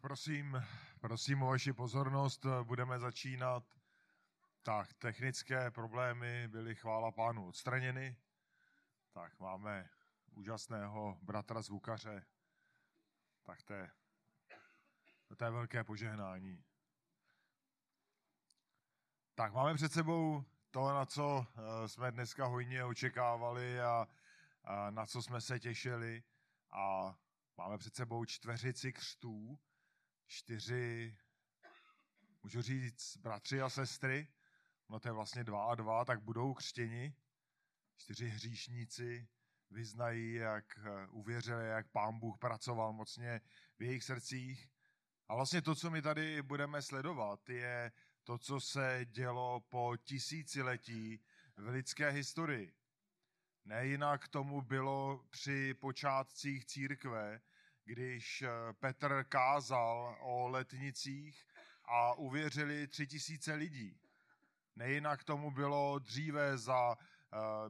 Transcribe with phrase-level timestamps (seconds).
[0.00, 0.62] Prosím,
[1.00, 2.46] prosím o vaši pozornost.
[2.62, 3.64] Budeme začínat.
[4.62, 8.16] Tak, technické problémy byly chvála pánu odstraněny.
[9.12, 9.90] Tak, máme
[10.30, 12.26] úžasného bratra zvukaře.
[13.42, 13.90] Tak to je,
[15.36, 16.64] to je velké požehnání.
[19.34, 24.08] Tak, máme před sebou to, na co eh, jsme dneska hojně očekávali a,
[24.64, 26.22] a na co jsme se těšili.
[26.72, 27.14] A
[27.56, 29.58] máme před sebou čtveřici křtů,
[30.30, 31.16] čtyři,
[32.42, 34.28] můžu říct, bratři a sestry,
[34.88, 37.14] no to je vlastně dva a dva, tak budou křtěni.
[37.96, 39.28] Čtyři hříšníci
[39.70, 43.40] vyznají, jak eh, uvěřili, jak pán Bůh pracoval mocně
[43.78, 44.68] v jejich srdcích.
[45.28, 47.92] A vlastně to, co my tady budeme sledovat, je
[48.24, 51.20] to, co se dělo po tisíciletí
[51.56, 52.74] v lidské historii.
[53.64, 57.40] Nejinak tomu bylo při počátcích církve,
[57.90, 61.46] když eh, Petr kázal o letnicích
[61.84, 64.00] a uvěřili tři tisíce lidí.
[64.76, 66.96] Nejinak tomu bylo dříve za uh,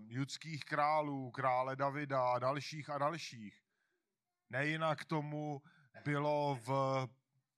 [0.09, 3.63] judských králů, krále Davida a dalších a dalších.
[4.51, 5.63] Nejinak tomu
[6.05, 7.09] bylo v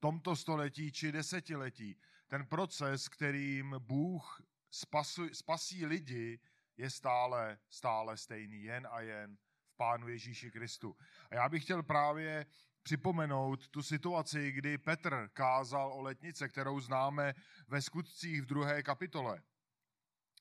[0.00, 1.98] tomto století či desetiletí.
[2.28, 6.40] Ten proces, kterým Bůh spasu, spasí lidi,
[6.76, 9.38] je stále, stále stejný, jen a jen
[9.76, 10.96] Pánu Ježíši Kristu.
[11.30, 12.46] A já bych chtěl právě
[12.82, 17.34] připomenout tu situaci, kdy Petr kázal o letnice, kterou známe
[17.68, 19.42] ve skutcích v druhé kapitole.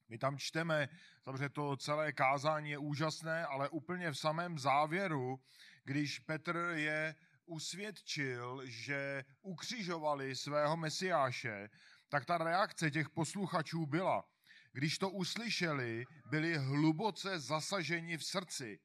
[0.09, 0.89] My tam čteme,
[1.23, 5.39] samozřejmě to celé kázání je úžasné, ale úplně v samém závěru,
[5.83, 7.15] když Petr je
[7.45, 11.69] usvědčil, že ukřižovali svého mesiáše,
[12.09, 14.23] tak ta reakce těch posluchačů byla,
[14.71, 18.79] když to uslyšeli, byli hluboce zasaženi v srdci.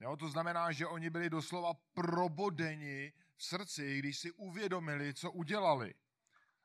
[0.00, 5.94] Jo, to znamená, že oni byli doslova probodeni v srdci, když si uvědomili, co udělali.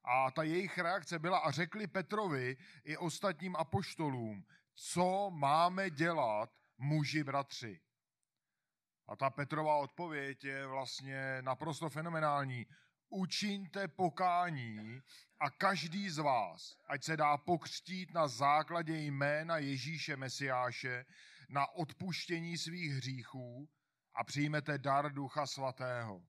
[0.03, 7.23] A ta jejich reakce byla, a řekli Petrovi i ostatním apoštolům, co máme dělat, muži
[7.23, 7.81] bratři.
[9.07, 12.65] A ta Petrova odpověď je vlastně naprosto fenomenální.
[13.09, 15.01] Učiňte pokání
[15.39, 21.05] a každý z vás, ať se dá pokřtít na základě jména Ježíše Mesiáše,
[21.49, 23.69] na odpuštění svých hříchů
[24.15, 26.25] a přijmete dar Ducha Svatého.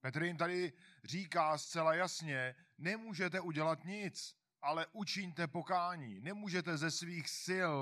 [0.00, 0.72] Petr jim tady
[1.04, 6.20] říká zcela jasně, nemůžete udělat nic, ale učiňte pokání.
[6.20, 7.76] Nemůžete ze svých sil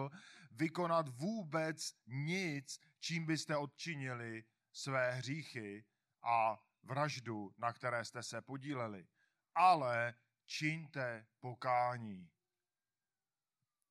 [0.50, 5.84] vykonat vůbec nic, čím byste odčinili své hříchy
[6.22, 9.06] a vraždu, na které jste se podíleli.
[9.54, 10.14] Ale
[10.46, 12.30] čiňte pokání.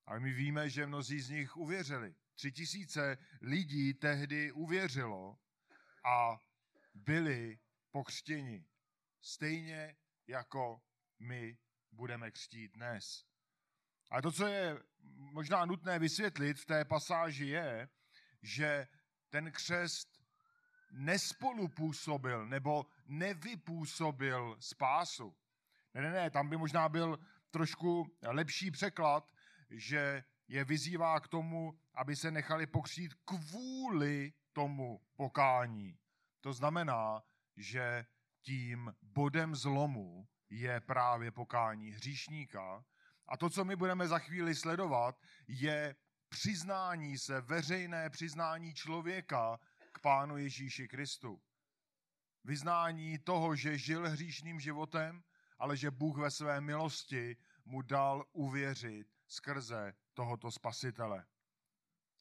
[0.06, 2.14] A my víme, že mnozí z nich uvěřili.
[2.38, 5.38] Tři tisíce lidí tehdy uvěřilo
[6.04, 6.40] a
[6.94, 7.58] byli
[7.90, 8.64] pokřtěni.
[9.20, 10.82] Stejně jako
[11.18, 11.58] my
[11.92, 13.24] budeme křtít dnes.
[14.10, 17.88] A to, co je možná nutné vysvětlit v té pasáži, je,
[18.42, 18.88] že
[19.30, 20.22] ten křest
[20.90, 25.36] nespolupůsobil nebo nevypůsobil spásu.
[25.94, 27.18] Ne, ne, ne, tam by možná byl
[27.50, 29.32] trošku lepší překlad,
[29.70, 35.98] že je vyzývá k tomu, aby se nechali pokřít kvůli tomu pokání.
[36.40, 37.22] To znamená,
[37.56, 38.06] že
[38.42, 42.84] tím bodem zlomu je právě pokání hříšníka.
[43.28, 45.96] A to, co my budeme za chvíli sledovat, je
[46.28, 49.58] přiznání se, veřejné přiznání člověka
[49.92, 51.42] k Pánu Ježíši Kristu.
[52.44, 55.22] Vyznání toho, že žil hříšným životem,
[55.58, 61.26] ale že Bůh ve své milosti mu dal uvěřit skrze tohoto spasitele.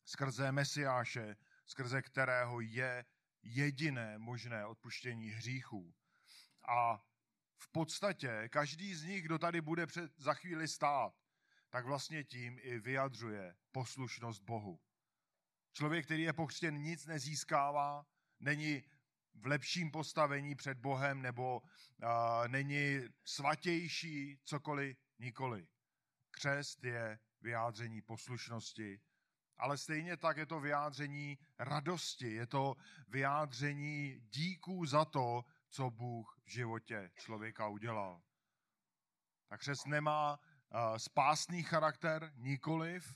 [0.05, 1.35] Skrze Mesiáše,
[1.65, 3.05] skrze kterého je
[3.43, 5.95] jediné možné odpuštění hříchů.
[6.67, 7.03] A
[7.57, 11.13] v podstatě každý z nich, kdo tady bude před, za chvíli stát,
[11.69, 14.79] tak vlastně tím i vyjadřuje poslušnost Bohu.
[15.73, 18.05] Člověk, který je pokřtěn, nic nezískává,
[18.39, 18.83] není
[19.33, 25.67] v lepším postavení před Bohem nebo uh, není svatější, cokoliv, nikoli.
[26.37, 29.01] Křest je vyjádření poslušnosti,
[29.57, 32.75] ale stejně tak je to vyjádření radosti, je to
[33.07, 38.21] vyjádření díků za to, co Bůh v životě člověka udělal.
[39.47, 43.15] Tak křest nemá uh, spásný charakter, nikoliv,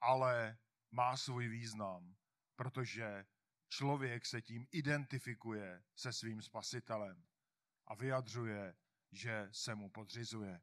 [0.00, 0.58] ale
[0.90, 2.16] má svůj význam,
[2.56, 3.26] protože
[3.68, 7.26] člověk se tím identifikuje se svým spasitelem
[7.86, 8.74] a vyjadřuje,
[9.12, 10.60] že se mu podřizuje.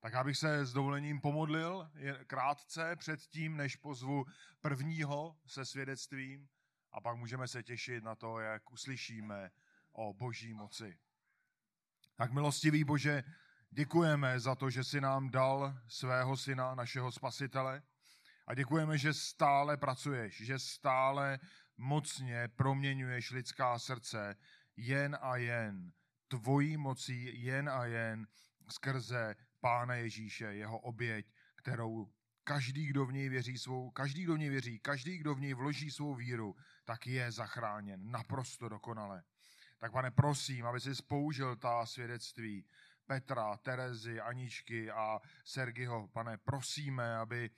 [0.00, 1.90] Tak abych se s dovolením pomodlil
[2.26, 4.24] krátce před tím, než pozvu
[4.60, 6.48] prvního se svědectvím
[6.92, 9.50] a pak můžeme se těšit na to, jak uslyšíme
[9.92, 10.98] o boží moci.
[12.16, 13.24] Tak milostivý Bože,
[13.70, 17.82] děkujeme za to, že jsi nám dal svého syna, našeho spasitele.
[18.46, 21.38] A děkujeme, že stále pracuješ, že stále
[21.76, 24.36] mocně proměňuješ lidská srdce
[24.76, 25.92] jen a jen
[26.28, 28.26] tvojí mocí, jen a jen
[28.70, 31.26] skrze Pána Ježíše, jeho oběť,
[31.56, 32.12] kterou
[32.44, 35.54] každý, kdo v něj věří svou, každý, kdo v něj věří, každý, kdo v něj
[35.54, 39.22] vloží svou víru, tak je zachráněn naprosto dokonale.
[39.78, 42.66] Tak pane, prosím, aby jsi spoužil ta svědectví
[43.06, 46.08] Petra, Terezy, Aničky a Sergiho.
[46.08, 47.50] Pane, prosíme, aby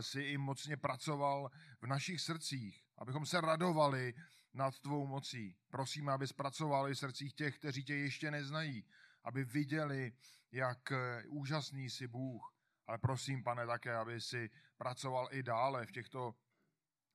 [0.00, 1.50] si i mocně pracoval
[1.80, 4.14] v našich srdcích, abychom se radovali
[4.54, 5.56] nad tvou mocí.
[5.70, 8.84] Prosíme, aby zpracovali v srdcích těch, kteří tě ještě neznají,
[9.24, 10.12] aby viděli,
[10.52, 10.92] jak
[11.26, 12.54] úžasný jsi Bůh.
[12.86, 16.34] Ale prosím, pane, také, aby si pracoval i dále v těchto,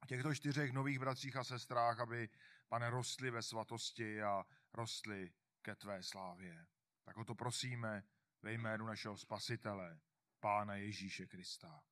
[0.08, 2.30] těchto čtyřech nových bratřích a sestrách, aby,
[2.68, 6.68] pane, rostli ve svatosti a rostli ke tvé slávě.
[7.04, 8.04] Tak o to prosíme
[8.42, 10.00] ve jménu našeho Spasitele,
[10.40, 11.84] Pána Ježíše Krista.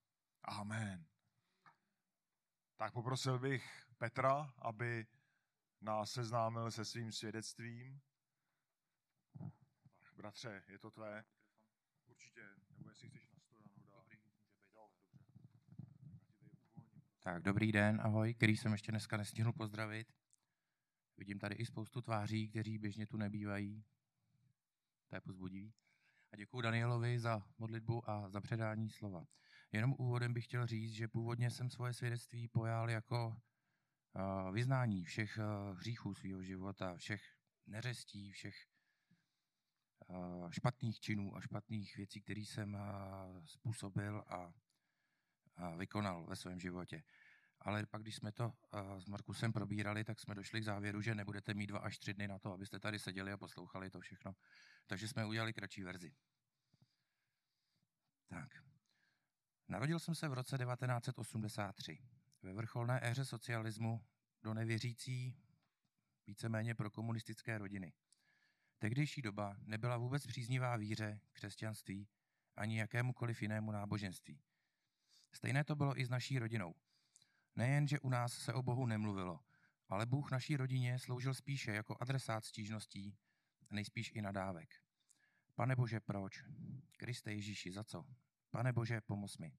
[0.44, 1.06] Amen.
[2.78, 5.08] Tak poprosil bych Petra, aby
[5.82, 8.02] nás seznámil se svým svědectvím.
[10.22, 11.24] Bratře, je to tvé?
[12.06, 12.42] Určitě,
[12.78, 13.62] nebo jestli chceš na stole
[13.96, 14.74] Dobrý, může být.
[14.74, 15.40] Jo, dobře.
[17.20, 20.14] Tak, dobrý den, ahoj, který jsem ještě dneska nestihl pozdravit.
[21.18, 23.86] Vidím tady i spoustu tváří, kteří běžně tu nebývají.
[25.08, 25.74] To je pozbudivý.
[26.32, 29.28] A děkuji Danielovi za modlitbu a za předání slova.
[29.72, 33.42] Jenom úvodem bych chtěl říct, že původně jsem svoje svědectví pojal jako
[34.52, 35.40] vyznání všech
[35.74, 37.22] hříchů svého života, všech
[37.68, 38.71] neřestí, všech
[40.50, 42.78] špatných činů a špatných věcí, které jsem
[43.46, 44.54] způsobil a
[45.78, 47.04] vykonal ve svém životě.
[47.60, 48.54] Ale pak, když jsme to
[48.98, 52.28] s Markusem probírali, tak jsme došli k závěru, že nebudete mít dva až tři dny
[52.28, 54.36] na to, abyste tady seděli a poslouchali to všechno.
[54.88, 56.14] Takže jsme udělali kratší verzi.
[58.28, 58.50] Tak.
[59.68, 62.00] Narodil jsem se v roce 1983.
[62.42, 64.06] Ve vrcholné éře socialismu
[64.44, 65.36] do nevěřící,
[66.28, 67.94] víceméně pro komunistické rodiny.
[68.82, 72.08] Tehdejší doba nebyla vůbec příznivá víře, křesťanství
[72.56, 74.42] ani jakémukoliv jinému náboženství.
[75.32, 76.76] Stejné to bylo i s naší rodinou.
[77.56, 79.40] Nejen, že u nás se o Bohu nemluvilo,
[79.90, 83.18] ale Bůh naší rodině sloužil spíše jako adresát stížností,
[83.72, 84.76] nejspíš i nadávek.
[85.56, 86.44] Pane Bože, proč?
[86.98, 88.06] Kriste Ježíši, za co?
[88.52, 89.58] Pane Bože, pomoz mi.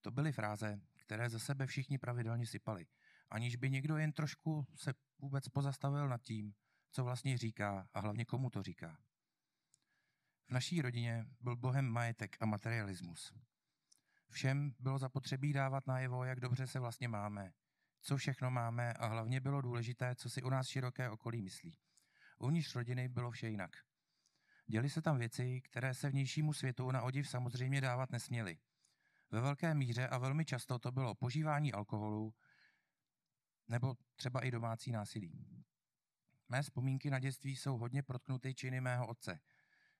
[0.00, 2.86] To byly fráze, které ze sebe všichni pravidelně sypali,
[3.30, 6.54] aniž by někdo jen trošku se vůbec pozastavil nad tím,
[6.92, 8.98] co vlastně říká a hlavně komu to říká.
[10.48, 13.32] V naší rodině byl bohem majetek a materialismus.
[14.30, 17.52] Všem bylo zapotřebí dávat najevo, jak dobře se vlastně máme,
[18.00, 21.78] co všechno máme a hlavně bylo důležité, co si u nás široké okolí myslí.
[22.38, 23.76] Uvnitř rodiny bylo vše jinak.
[24.66, 28.58] Děli se tam věci, které se vnějšímu světu na odiv samozřejmě dávat nesměly.
[29.30, 32.34] Ve velké míře a velmi často to bylo požívání alkoholu
[33.68, 35.64] nebo třeba i domácí násilí.
[36.52, 39.40] Mé vzpomínky na dětství jsou hodně protknuty činy mého otce,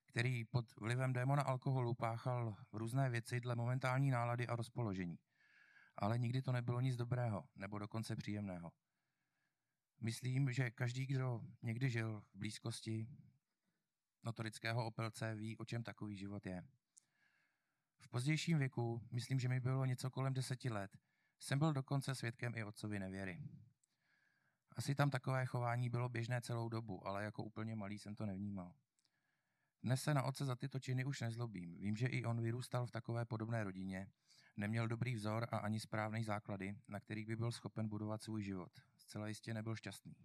[0.06, 5.18] který pod vlivem démona alkoholu páchal různé věci dle momentální nálady a rozpoložení.
[5.96, 8.72] Ale nikdy to nebylo nic dobrého, nebo dokonce příjemného.
[10.00, 13.08] Myslím, že každý, kdo někdy žil v blízkosti
[14.22, 16.64] notorického opelce, ví, o čem takový život je.
[18.00, 20.96] V pozdějším věku, myslím, že mi bylo něco kolem deseti let,
[21.38, 23.40] jsem byl dokonce svědkem i otcovi nevěry.
[24.76, 28.74] Asi tam takové chování bylo běžné celou dobu, ale jako úplně malý jsem to nevnímal.
[29.82, 31.78] Dnes se na otce za tyto činy už nezlobím.
[31.78, 34.10] Vím, že i on vyrůstal v takové podobné rodině,
[34.56, 38.72] neměl dobrý vzor a ani správný základy, na kterých by byl schopen budovat svůj život.
[38.96, 40.16] Zcela jistě nebyl šťastný.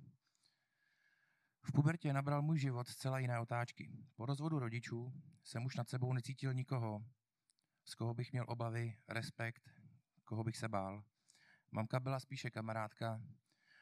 [1.61, 3.91] V pubertě nabral můj život zcela jiné otáčky.
[4.15, 5.13] Po rozvodu rodičů
[5.43, 7.05] jsem už nad sebou necítil nikoho,
[7.85, 9.71] z koho bych měl obavy, respekt,
[10.25, 11.03] koho bych se bál.
[11.71, 13.21] Mamka byla spíše kamarádka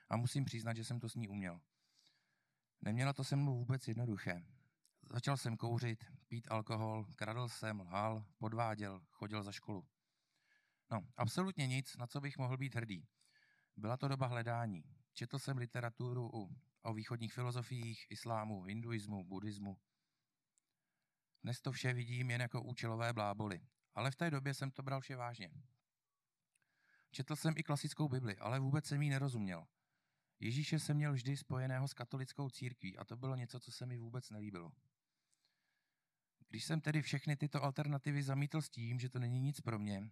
[0.10, 1.62] a musím přiznat, že jsem to s ní uměl.
[2.82, 4.46] Neměla to se mnou vůbec jednoduché.
[5.12, 9.88] Začal jsem kouřit, pít alkohol, kradl jsem, lhal, podváděl, chodil za školu.
[10.92, 13.08] No, absolutně nic, na co bych mohl být hrdý.
[13.78, 14.84] Byla to doba hledání.
[15.14, 16.50] Četl jsem literaturu
[16.84, 19.78] o východních filozofiích, islámu, hinduismu, buddhismu.
[21.44, 23.62] Dnes to vše vidím jen jako účelové bláboli.
[23.96, 25.52] Ale v té době jsem to bral vše vážně.
[27.12, 29.68] Četl jsem i klasickou Bibli, ale vůbec jsem jí nerozuměl.
[30.40, 33.98] Ježíše jsem měl vždy spojeného s katolickou církví a to bylo něco, co se mi
[33.98, 34.72] vůbec nelíbilo.
[36.50, 40.10] Když jsem tedy všechny tyto alternativy zamítl s tím, že to není nic pro mě,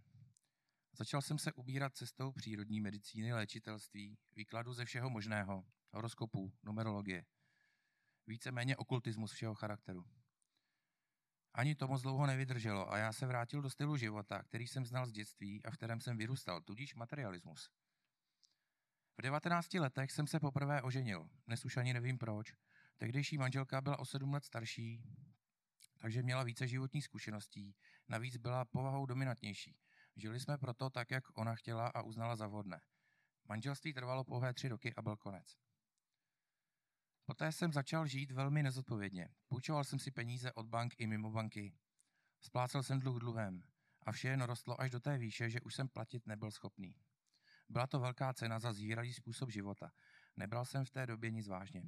[0.93, 7.25] začal jsem se ubírat cestou přírodní medicíny, léčitelství, výkladu ze všeho možného, horoskopů, numerologie.
[8.27, 10.05] Víceméně okultismus všeho charakteru.
[11.53, 15.05] Ani to moc dlouho nevydrželo a já se vrátil do stylu života, který jsem znal
[15.05, 17.69] z dětství a v kterém jsem vyrůstal, tudíž materialismus.
[19.17, 22.53] V 19 letech jsem se poprvé oženil, dnes už ani nevím proč.
[22.97, 25.03] Tehdejší manželka byla o 7 let starší,
[25.97, 27.75] takže měla více životních zkušeností,
[28.07, 29.77] navíc byla povahou dominantnější.
[30.15, 32.81] Žili jsme proto tak, jak ona chtěla a uznala za vhodné.
[33.49, 35.57] Manželství trvalo pouhé tři roky a byl konec.
[37.25, 39.29] Poté jsem začal žít velmi nezodpovědně.
[39.47, 41.73] Půjčoval jsem si peníze od bank i mimo banky.
[42.39, 43.63] Splácel jsem dluh dluhem
[44.05, 46.95] a vše jen rostlo až do té výše, že už jsem platit nebyl schopný.
[47.73, 49.91] Byla to velká cena za zvíravý způsob života.
[50.37, 51.83] Nebral jsem v té době nic vážně.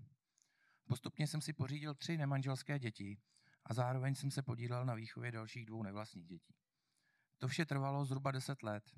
[0.88, 3.18] Postupně jsem si pořídil tři nemanželské děti
[3.66, 6.56] a zároveň jsem se podílel na výchově dalších dvou nevlastních dětí.
[7.38, 8.92] To vše trvalo zhruba deset let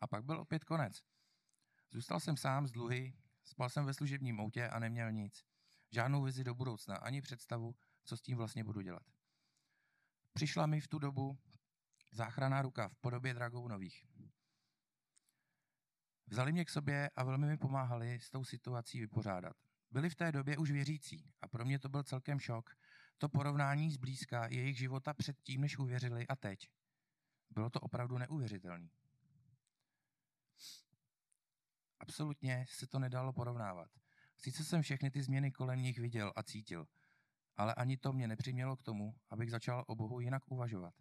[0.00, 1.02] a pak byl opět konec.
[1.90, 5.44] Zůstal jsem sám z dluhy, spal jsem ve služebním autě a neměl nic.
[5.90, 9.02] Žádnou vizi do budoucna, ani představu, co s tím vlastně budu dělat.
[10.32, 11.38] Přišla mi v tu dobu
[12.10, 14.06] záchranná ruka v podobě Dragounových.
[16.32, 19.56] Vzali mě k sobě a velmi mi pomáhali s tou situací vypořádat.
[19.90, 22.76] Byli v té době už věřící a pro mě to byl celkem šok.
[23.18, 26.68] To porovnání zblízka jejich života před tím, než uvěřili a teď.
[27.50, 28.88] Bylo to opravdu neuvěřitelné.
[32.00, 33.90] Absolutně se to nedalo porovnávat.
[34.36, 36.86] Sice jsem všechny ty změny kolem nich viděl a cítil,
[37.56, 40.94] ale ani to mě nepřimělo k tomu, abych začal o Bohu jinak uvažovat.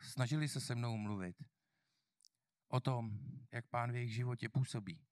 [0.00, 1.36] Snažili se se mnou mluvit
[2.72, 3.18] o tom,
[3.52, 5.04] jak pán v jejich životě působí,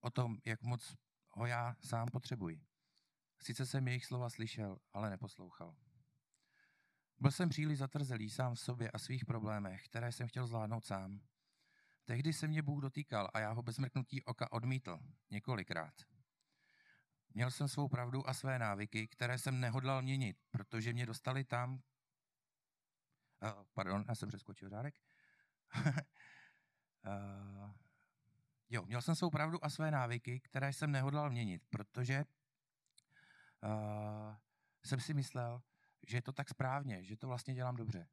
[0.00, 0.96] o tom, jak moc
[1.30, 2.60] ho já sám potřebuji.
[3.42, 5.76] Sice jsem jejich slova slyšel, ale neposlouchal.
[7.18, 11.20] Byl jsem příliš zatrzelý sám v sobě a svých problémech, které jsem chtěl zvládnout sám.
[12.04, 14.98] Tehdy se mě Bůh dotýkal a já ho bez mrknutí oka odmítl
[15.30, 15.94] několikrát.
[17.34, 21.82] Měl jsem svou pravdu a své návyky, které jsem nehodlal měnit, protože mě dostali tam...
[23.42, 24.94] Uh, pardon, já jsem přeskočil řádek.
[27.06, 27.70] uh,
[28.70, 32.24] jo, měl jsem svou pravdu a své návyky, které jsem nehodlal měnit, protože
[33.62, 34.36] uh,
[34.84, 35.62] jsem si myslel,
[36.08, 38.08] že je to tak správně, že to vlastně dělám dobře.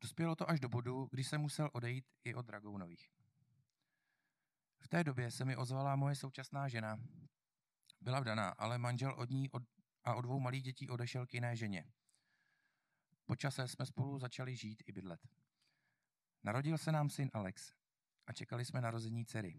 [0.00, 3.10] Dospělo to až do bodu, kdy jsem musel odejít i od Dragounových.
[4.78, 7.00] V té době se mi ozvala moje současná žena.
[8.00, 9.62] Byla vdaná, ale manžel od ní od,
[10.04, 11.92] a od dvou malých dětí odešel k jiné ženě.
[13.26, 15.28] Po čase jsme spolu začali žít i bydlet.
[16.48, 17.74] Narodil se nám syn Alex
[18.26, 19.56] a čekali jsme narození dcery.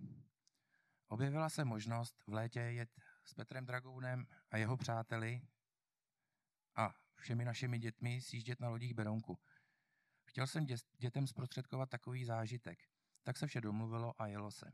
[1.08, 5.42] Objevila se možnost v létě jet s Petrem Dragounem a jeho přáteli
[6.76, 9.40] a všemi našimi dětmi sjíždět na lodích Berounku.
[10.26, 10.66] Chtěl jsem
[10.98, 12.80] dětem zprostředkovat takový zážitek,
[13.24, 14.72] tak se vše domluvilo a jelo se.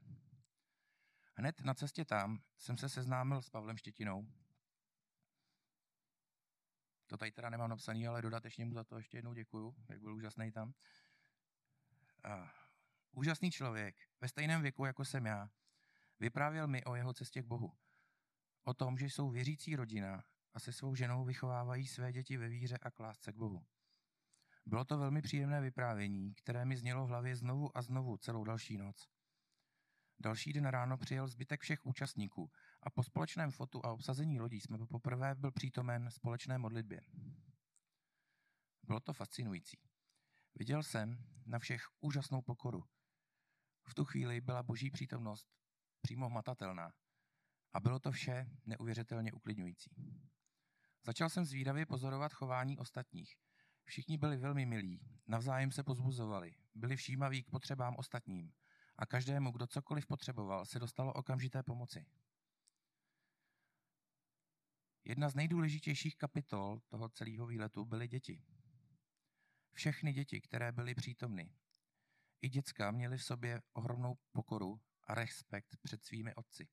[1.33, 4.27] Hned na cestě tam jsem se seznámil s Pavlem Štětinou.
[7.07, 10.15] To tady teda nemám napsaný, ale dodatečně mu za to ještě jednou děkuju, jak byl
[10.15, 10.73] úžasný tam.
[13.11, 15.49] Úžasný člověk, ve stejném věku, jako jsem já,
[16.19, 17.77] vyprávěl mi o jeho cestě k Bohu.
[18.63, 22.77] O tom, že jsou věřící rodina a se svou ženou vychovávají své děti ve víře
[22.77, 23.65] a klásce k Bohu.
[24.65, 28.77] Bylo to velmi příjemné vyprávění, které mi znělo v hlavě znovu a znovu celou další
[28.77, 29.09] noc.
[30.19, 32.51] Další den ráno přijel zbytek všech účastníků
[32.83, 37.01] a po společném fotu a obsazení lodí jsme poprvé byl přítomen společné modlitbě.
[38.83, 39.84] Bylo to fascinující.
[40.55, 42.83] Viděl jsem na všech úžasnou pokoru.
[43.87, 45.47] V tu chvíli byla boží přítomnost
[46.01, 46.93] přímo hmatatelná
[47.73, 49.95] a bylo to vše neuvěřitelně uklidňující.
[51.05, 53.35] Začal jsem zvídavě pozorovat chování ostatních.
[53.83, 58.53] Všichni byli velmi milí, navzájem se pozbuzovali, byli všímaví k potřebám ostatním–
[58.97, 62.05] a každému, kdo cokoliv potřeboval, se dostalo okamžité pomoci.
[65.03, 68.43] Jedna z nejdůležitějších kapitol toho celého výletu byly děti.
[69.75, 71.53] Všechny děti, které byly přítomny,
[72.41, 76.67] i děcka měly v sobě ohromnou pokoru a respekt před svými otci.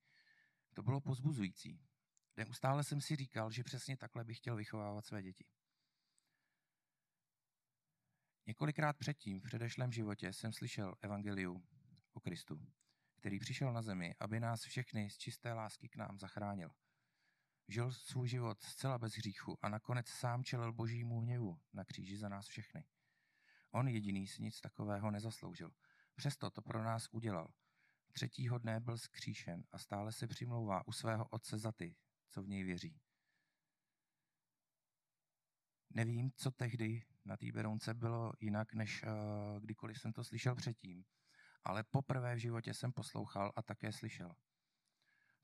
[0.74, 1.80] To bylo pozbuzující.
[2.36, 5.44] Neustále jsem si říkal, že přesně takhle bych chtěl vychovávat své děti.
[8.46, 11.66] Několikrát předtím v předešlém životě jsem slyšel evangelium
[12.12, 12.66] o Kristu,
[13.16, 16.70] který přišel na zemi, aby nás všechny z čisté lásky k nám zachránil.
[17.68, 22.28] Žil svůj život zcela bez hříchu a nakonec sám čelil božímu hněvu na kříži za
[22.28, 22.84] nás všechny.
[23.72, 25.70] On jediný si nic takového nezasloužil.
[26.14, 27.52] Přesto to pro nás udělal.
[28.12, 31.96] Třetího dne byl skříšen a stále se přimlouvá u svého otce za ty,
[32.30, 33.00] co v něj věří.
[35.90, 39.08] Nevím, co tehdy na té Berounce bylo jinak, než uh,
[39.60, 41.04] kdykoliv jsem to slyšel předtím
[41.64, 44.34] ale poprvé v životě jsem poslouchal a také slyšel.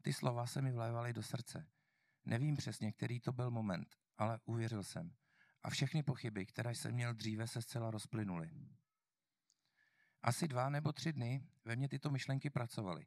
[0.02, 1.68] Ty slova se mi vlévaly do srdce.
[2.24, 5.14] Nevím přesně, který to byl moment, ale uvěřil jsem.
[5.62, 8.50] A všechny pochyby, které jsem měl dříve, se zcela rozplynuly.
[10.22, 13.06] Asi dva nebo tři dny ve mně tyto myšlenky pracovaly.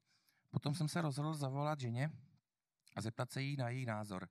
[0.50, 2.10] Potom jsem se rozhodl zavolat ženě
[2.96, 4.29] a zeptat se jí na její názor.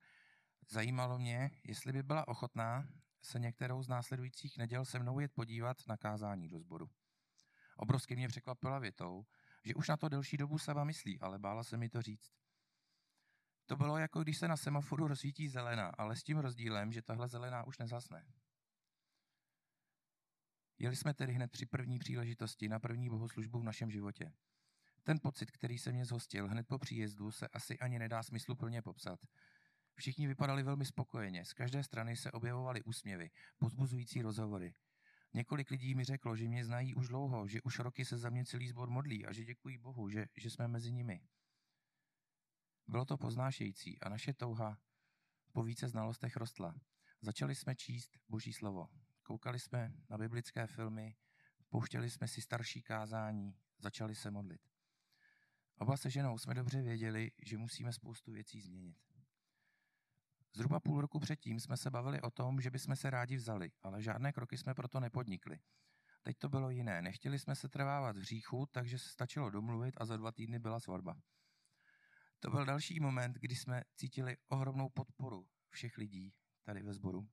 [0.69, 2.87] Zajímalo mě, jestli by byla ochotná
[3.21, 6.89] se některou z následujících neděl se mnou jet podívat na kázání do sboru.
[7.77, 9.25] Obrovsky mě překvapila větou,
[9.63, 12.31] že už na to delší dobu sama myslí, ale bála se mi to říct.
[13.71, 17.27] To bylo jako když se na semaforu rozsvítí zelená, ale s tím rozdílem, že tahle
[17.27, 18.25] zelená už nezasne.
[20.79, 24.33] Jeli jsme tedy hned při první příležitosti na první bohoslužbu v našem životě.
[25.03, 29.19] Ten pocit, který se mě zhostil hned po příjezdu, se asi ani nedá smysluplně popsat.
[29.95, 34.73] Všichni vypadali velmi spokojeně, z každé strany se objevovaly úsměvy, pozbuzující rozhovory.
[35.33, 38.45] Několik lidí mi řeklo, že mě znají už dlouho, že už roky se za mě
[38.45, 41.21] celý sbor modlí a že děkují Bohu, že, že jsme mezi nimi.
[42.91, 44.77] Bylo to poznášející a naše touha
[45.51, 46.75] po více znalostech rostla.
[47.21, 48.89] Začali jsme číst Boží slovo.
[49.23, 51.15] Koukali jsme na biblické filmy,
[51.69, 54.61] pouštěli jsme si starší kázání, začali se modlit.
[55.77, 58.97] Oba se ženou jsme dobře věděli, že musíme spoustu věcí změnit.
[60.53, 64.01] Zhruba půl roku předtím jsme se bavili o tom, že bychom se rádi vzali, ale
[64.01, 65.59] žádné kroky jsme proto nepodnikli.
[66.23, 67.01] Teď to bylo jiné.
[67.01, 70.79] Nechtěli jsme se trvávat v hříchu, takže se stačilo domluvit a za dva týdny byla
[70.79, 71.21] svatba.
[72.43, 76.33] To byl další moment, kdy jsme cítili ohromnou podporu všech lidí
[76.63, 77.29] tady ve sboru.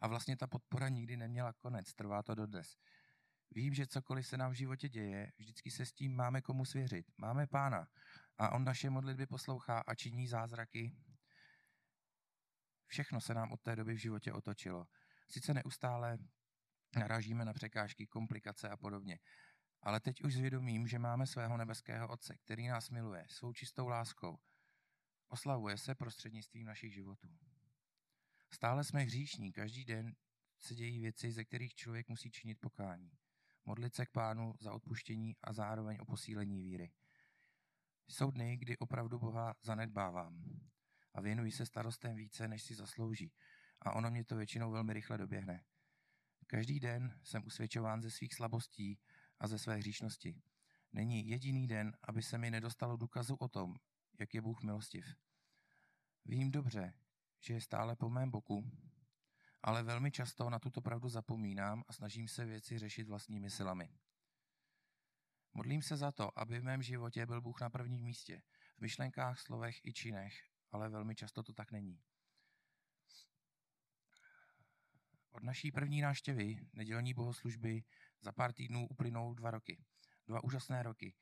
[0.00, 2.76] A vlastně ta podpora nikdy neměla konec, trvá to dodnes.
[3.50, 7.06] Vím, že cokoliv se nám v životě děje, vždycky se s tím máme komu svěřit.
[7.16, 7.88] Máme pána
[8.38, 10.96] a on naše modlitby poslouchá a činí zázraky.
[12.86, 14.86] Všechno se nám od té doby v životě otočilo.
[15.28, 16.18] Sice neustále
[16.96, 19.18] narážíme na překážky, komplikace a podobně,
[19.84, 24.38] ale teď už zvědomím, že máme svého nebeského Otce, který nás miluje svou čistou láskou.
[25.28, 27.38] Oslavuje se prostřednictvím našich životů.
[28.50, 30.16] Stále jsme hříšní, každý den
[30.60, 33.10] se dějí věci, ze kterých člověk musí činit pokání.
[33.64, 36.92] Modlit se k pánu za odpuštění a zároveň o posílení víry.
[38.08, 40.60] Jsou dny, kdy opravdu Boha zanedbávám
[41.14, 43.32] a věnuji se starostem více, než si zaslouží.
[43.82, 45.64] A ono mě to většinou velmi rychle doběhne.
[46.46, 48.98] Každý den jsem usvědčován ze svých slabostí
[49.44, 50.42] a ze své hříšnosti.
[50.92, 53.76] Není jediný den, aby se mi nedostalo důkazu o tom,
[54.18, 55.16] jak je Bůh milostiv.
[56.24, 56.94] Vím dobře,
[57.40, 58.70] že je stále po mém boku,
[59.62, 63.88] ale velmi často na tuto pravdu zapomínám a snažím se věci řešit vlastními silami.
[65.54, 68.42] Modlím se za to, aby v mém životě byl Bůh na prvním místě,
[68.76, 70.34] v myšlenkách, slovech i činech,
[70.72, 72.02] ale velmi často to tak není.
[75.30, 77.84] Od naší první náštěvy nedělní bohoslužby
[78.24, 79.84] za pár týdnů uplynou dva roky.
[80.26, 81.14] Dva úžasné roky.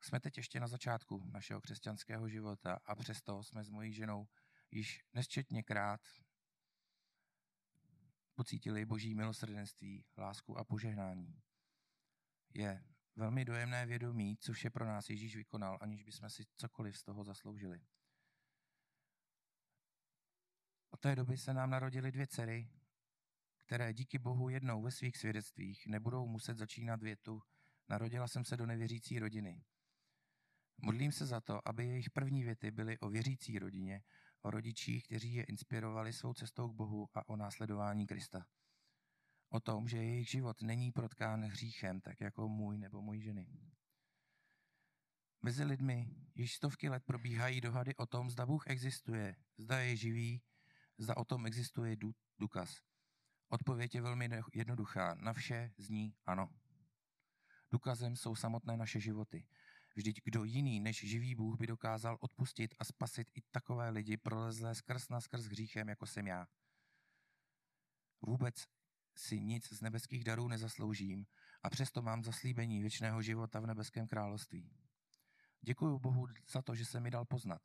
[0.00, 4.28] Jsme teď ještě na začátku našeho křesťanského života a přesto jsme s mojí ženou
[4.70, 6.00] již nesčetněkrát
[8.34, 11.42] pocítili boží milosrdenství, lásku a požehnání.
[12.54, 12.84] Je
[13.16, 17.24] velmi dojemné vědomí, co vše pro nás Ježíš vykonal, aniž bychom si cokoliv z toho
[17.24, 17.80] zasloužili.
[20.90, 22.70] Od té doby se nám narodily dvě dcery,
[23.68, 27.40] které díky Bohu jednou ve svých svědectvích nebudou muset začínat větu
[27.88, 29.64] Narodila jsem se do nevěřící rodiny.
[30.78, 34.02] Modlím se za to, aby jejich první věty byly o věřící rodině,
[34.42, 38.46] o rodičích, kteří je inspirovali svou cestou k Bohu a o následování Krista.
[39.48, 43.48] O tom, že jejich život není protkán hříchem, tak jako můj nebo můj ženy.
[45.42, 50.42] Mezi lidmi již stovky let probíhají dohady o tom, zda Bůh existuje, zda je živý,
[50.98, 51.96] zda o tom existuje
[52.38, 52.82] důkaz.
[53.48, 55.14] Odpověď je velmi jednoduchá.
[55.14, 56.48] Na vše zní ano.
[57.70, 59.46] Důkazem jsou samotné naše životy.
[59.96, 64.74] Vždyť kdo jiný než živý Bůh by dokázal odpustit a spasit i takové lidi prolezlé
[64.74, 66.46] skrz na skrz hříchem, jako jsem já.
[68.22, 68.54] Vůbec
[69.16, 71.26] si nic z nebeských darů nezasloužím
[71.62, 74.70] a přesto mám zaslíbení věčného života v nebeském království.
[75.60, 77.62] Děkuji Bohu za to, že se mi dal poznat.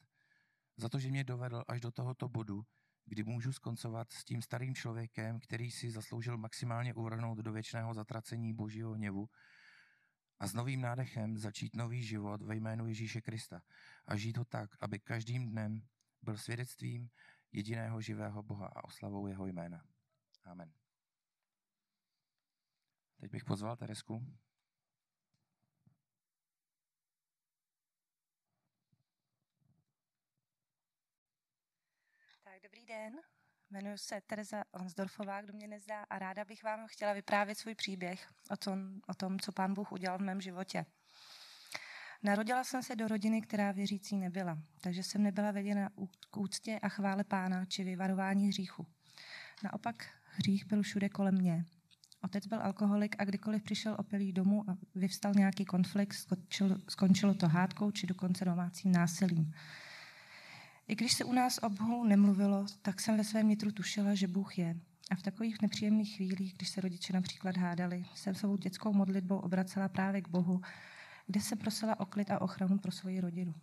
[0.78, 2.66] Za to, že mě dovedl až do tohoto bodu,
[3.06, 8.54] kdy můžu skoncovat s tím starým člověkem, který si zasloužil maximálně uvrhnout do věčného zatracení
[8.54, 9.30] božího hněvu
[10.40, 13.62] a s novým nádechem začít nový život ve jménu Ježíše Krista
[14.06, 15.88] a žít ho tak, aby každým dnem
[16.22, 17.10] byl svědectvím
[17.52, 19.86] jediného živého Boha a oslavou jeho jména.
[20.46, 20.74] Amen.
[23.20, 24.26] Teď bych pozval Teresku.
[32.44, 33.14] Tak, dobrý den.
[33.72, 38.28] Jmenuji se Tereza Lansdorfová, kdo mě nezdá, a ráda bych vám chtěla vyprávět svůj příběh
[38.52, 40.86] o tom, o tom, co pán Bůh udělal v mém životě.
[42.24, 45.90] Narodila jsem se do rodiny, která věřící nebyla, takže jsem nebyla veděna
[46.30, 48.88] k úctě a chvále pána či vyvarování hříchu.
[49.64, 51.66] Naopak hřích byl všude kolem mě.
[52.24, 56.16] Otec byl alkoholik a kdykoliv přišel opilý domů a vyvstal nějaký konflikt,
[56.90, 59.54] skončilo to hádkou či dokonce domácím násilím.
[60.88, 64.28] I když se u nás o Bohu nemluvilo, tak jsem ve svém nitru tušila, že
[64.28, 64.76] Bůh je.
[65.12, 69.90] A v takových nepříjemných chvílích, když se rodiče například hádali, jsem svou dětskou modlitbou obracela
[69.90, 70.62] právě k Bohu,
[71.28, 73.54] kde se prosila o klid a ochranu pro svoji rodinu.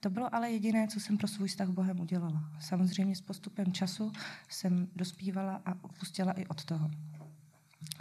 [0.00, 2.50] To bylo ale jediné, co jsem pro svůj vztah Bohem udělala.
[2.60, 4.12] Samozřejmě s postupem času
[4.48, 6.90] jsem dospívala a opustila i od toho.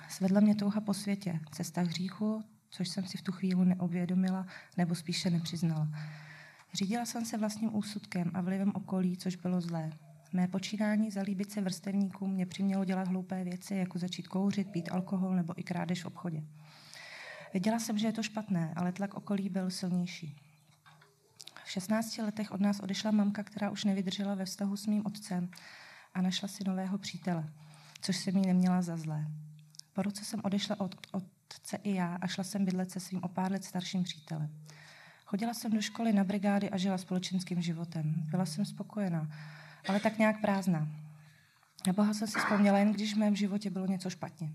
[0.09, 4.45] Svedla mě touha po světě, cesta hříchu, což jsem si v tu chvíli neuvědomila
[4.77, 5.87] nebo spíše nepřiznala.
[6.75, 9.91] Řídila jsem se vlastním úsudkem a vlivem okolí, což bylo zlé.
[10.33, 15.35] Mé počínání zalíbit se vrstevníkům mě přimělo dělat hloupé věci, jako začít kouřit, pít alkohol
[15.35, 16.43] nebo i krádež v obchodě.
[17.53, 20.35] Věděla jsem, že je to špatné, ale tlak okolí byl silnější.
[21.63, 25.49] V 16 letech od nás odešla mamka, která už nevydržela ve vztahu s mým otcem
[26.13, 27.49] a našla si nového přítele,
[28.01, 29.27] což se mi neměla za zlé.
[29.93, 33.27] Po roce jsem odešla od otce i já a šla jsem bydlet se svým o
[33.27, 34.49] pár let starším přítelem.
[35.25, 38.13] Chodila jsem do školy na brigády a žila společenským životem.
[38.17, 39.31] Byla jsem spokojená,
[39.87, 40.87] ale tak nějak prázdná.
[41.87, 44.49] Na Boha jsem si vzpomněla jen, když v mém životě bylo něco špatně.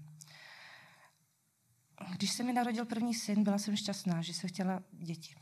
[2.16, 5.34] Když se mi narodil první syn, byla jsem šťastná, že se chtěla děti.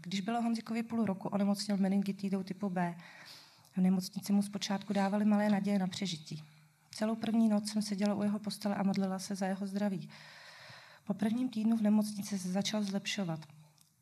[0.00, 2.94] Když bylo Honzikovi půl roku, onemocněl meningitidou typu B.
[3.72, 6.42] V nemocnici mu zpočátku dávali malé naděje na přežití.
[6.90, 10.08] Celou první noc jsem seděla u jeho postele a modlila se za jeho zdraví.
[11.04, 13.40] Po prvním týdnu v nemocnici se začal zlepšovat.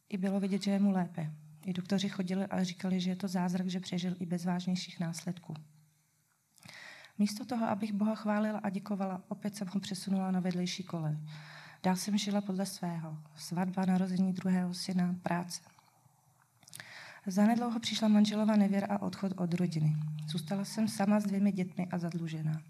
[0.08, 1.30] I bylo vidět, že je mu lépe.
[1.66, 5.54] I doktoři chodili a říkali, že je to zázrak, že přežil i bez vážnějších následků.
[7.18, 11.18] Místo toho, abych Boha chválila a děkovala, opět jsem ho přesunula na vedlejší kole.
[11.82, 13.18] Dál jsem žila podle svého.
[13.36, 15.60] Svatba, narození druhého syna, práce.
[17.26, 19.96] Zanedlouho přišla manželova nevěra a odchod od rodiny.
[20.28, 22.62] Zůstala jsem sama s dvěmi dětmi a zadlužená.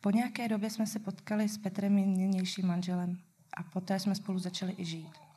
[0.00, 3.18] Po nějaké době jsme se potkali s Petrem, nynějším manželem,
[3.56, 5.29] a poté jsme spolu začali i žít.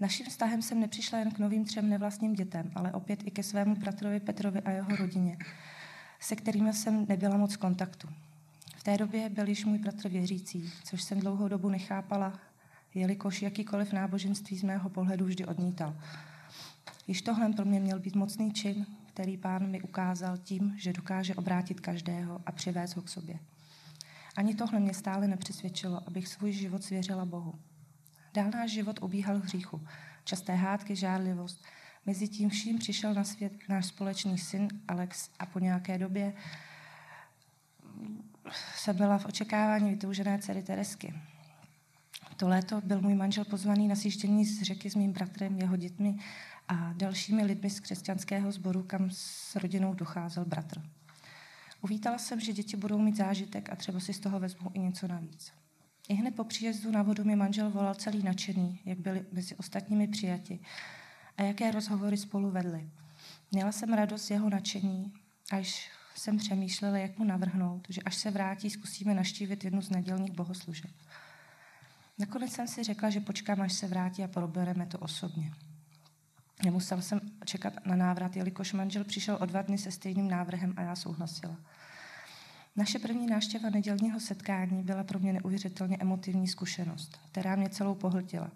[0.00, 3.74] Naším vztahem jsem nepřišla jen k novým třem nevlastním dětem, ale opět i ke svému
[3.76, 5.38] bratrovi Petrovi a jeho rodině,
[6.20, 8.08] se kterými jsem nebyla moc kontaktu.
[8.76, 12.40] V té době byl již můj bratr věřící, což jsem dlouhou dobu nechápala,
[12.94, 15.96] jelikož jakýkoliv náboženství z mého pohledu vždy odmítal.
[17.06, 21.34] Již tohle pro mě měl být mocný čin, který pán mi ukázal tím, že dokáže
[21.34, 23.38] obrátit každého a přivést ho k sobě.
[24.36, 27.54] Ani tohle mě stále nepřesvědčilo, abych svůj život svěřila Bohu.
[28.34, 29.86] Dál náš život ubíhal v hříchu.
[30.24, 31.64] Časté hádky, žárlivost.
[32.06, 36.32] Mezi tím vším přišel na svět náš společný syn Alex a po nějaké době
[38.74, 41.14] jsem byla v očekávání vytoužené dcery Teresky.
[42.36, 46.18] To léto byl můj manžel pozvaný na sjíždění z řeky s mým bratrem, jeho dětmi
[46.68, 50.82] a dalšími lidmi z křesťanského sboru, kam s rodinou docházel bratr.
[51.80, 55.08] Uvítala jsem, že děti budou mít zážitek a třeba si z toho vezmu i něco
[55.08, 55.52] navíc.
[56.08, 60.08] I hned po příjezdu na vodu mi manžel volal celý nadšený, jak byli mezi ostatními
[60.08, 60.60] přijati
[61.36, 62.90] a jaké rozhovory spolu vedli.
[63.52, 65.12] Měla jsem radost jeho nadšení,
[65.52, 70.32] až jsem přemýšlela, jak mu navrhnout, že až se vrátí, zkusíme naštívit jednu z nedělních
[70.32, 70.90] bohoslužeb.
[72.18, 75.52] Nakonec jsem si řekla, že počkám, až se vrátí a probereme to osobně.
[76.64, 80.82] Nemusel jsem čekat na návrat, jelikož manžel přišel o dva dny se stejným návrhem a
[80.82, 81.56] já souhlasila.
[82.78, 88.50] Naše první návštěva nedělního setkání byla pro mě neuvěřitelně emotivní zkušenost, která mě celou pohltila.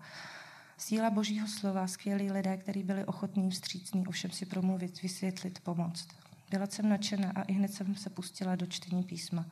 [0.78, 6.08] Síla božího slova, skvělí lidé, kteří byli ochotní, vstřícní, ovšem si promluvit, vysvětlit, pomoct.
[6.50, 9.46] Byla jsem nadšená a i hned jsem se pustila do čtení písma.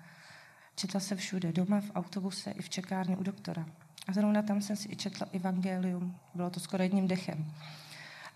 [0.77, 3.67] Četla se všude, doma, v autobuse i v čekárně u doktora.
[4.09, 6.17] A zrovna tam jsem si i četla evangelium.
[6.35, 7.53] Bylo to skoro jedním dechem.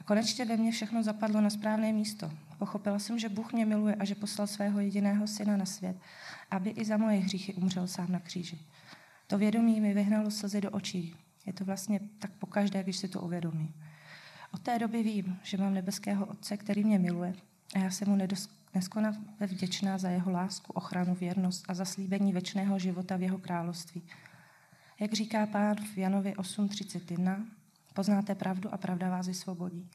[0.00, 2.30] A konečně ve mně všechno zapadlo na správné místo.
[2.64, 5.96] Pochopila jsem, že Bůh mě miluje a že poslal svého jediného syna na svět,
[6.50, 8.58] aby i za moje hříchy umřel sám na kříži.
[9.26, 11.16] To vědomí mi vyhnalo slzy do očí.
[11.46, 13.74] Je to vlastně tak pokaždé, když si to uvědomí.
[14.54, 17.34] Od té doby vím, že mám nebeského Otce, který mě miluje
[17.74, 18.18] a já jsem mu
[18.74, 24.02] neskonale vděčná za jeho lásku, ochranu, věrnost a zaslíbení věčného života v jeho království.
[25.00, 27.44] Jak říká pán v Janovi 8.31,
[27.94, 29.90] poznáte pravdu a pravda vás vysvobodí.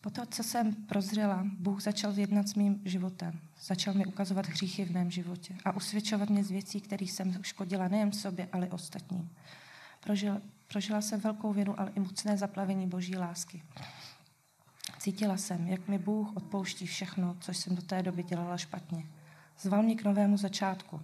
[0.00, 3.40] Po to, co jsem prozřela, Bůh začal jednat s mým životem.
[3.60, 7.88] Začal mi ukazovat hříchy v mém životě a usvědčovat mě z věcí, které jsem škodila
[7.88, 9.30] nejen sobě, ale ostatním.
[10.00, 13.62] Prožil, prožila jsem velkou vinu, ale i mocné zaplavení boží lásky.
[14.98, 19.06] Cítila jsem, jak mi Bůh odpouští všechno, co jsem do té doby dělala špatně.
[19.60, 21.00] Zval mě k novému začátku.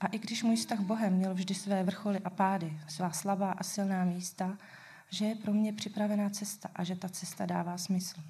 [0.00, 3.62] A i když můj vztah Bohem měl vždy své vrcholy a pády, svá slabá a
[3.62, 4.58] silná místa,
[5.12, 8.20] že je pro mě připravená cesta a že ta cesta dává smysl.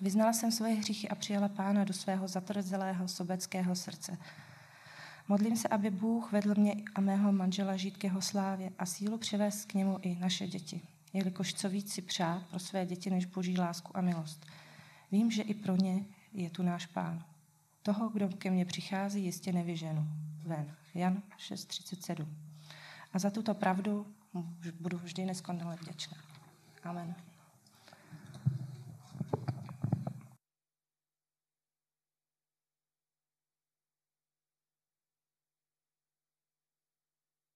[0.00, 4.18] Vyznala jsem svoje hříchy a přijala pána do svého zatrzelého sobeckého srdce.
[5.28, 9.18] Modlím se, aby Bůh vedl mě a mého manžela žít k jeho slávě a sílu
[9.18, 10.80] přivést k němu i naše děti.
[11.12, 14.46] Jelikož co víc si přát pro své děti než boží lásku a milost.
[15.12, 17.24] Vím, že i pro ně je tu náš pán.
[17.82, 20.08] Toho, kdo ke mně přichází, jistě nevyženu.
[20.44, 20.74] Ven.
[20.94, 22.26] Jan 6.37.
[23.12, 24.06] A za tuto pravdu
[24.80, 26.18] budu vždy neskonale vděčná.
[26.82, 27.14] Amen.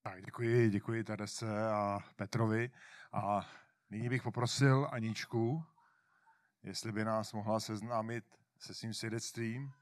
[0.01, 2.71] Tak, děkuji, děkuji Terese a Petrovi.
[3.13, 3.49] A
[3.89, 5.63] nyní bych poprosil Aničku,
[6.63, 8.25] jestli by nás mohla seznámit
[8.59, 9.73] se svým svědectvím.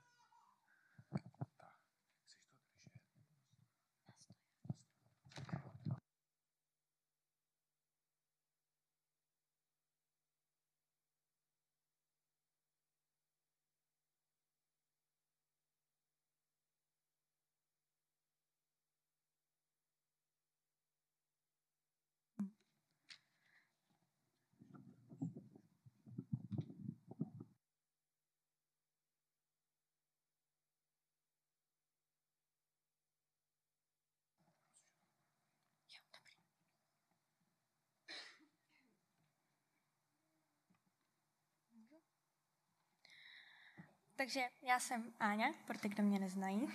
[44.18, 46.68] Takže já jsem Áňa, pro ty, kdo mě neznají.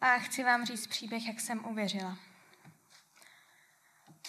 [0.00, 2.18] A chci vám říct příběh, jak jsem uvěřila.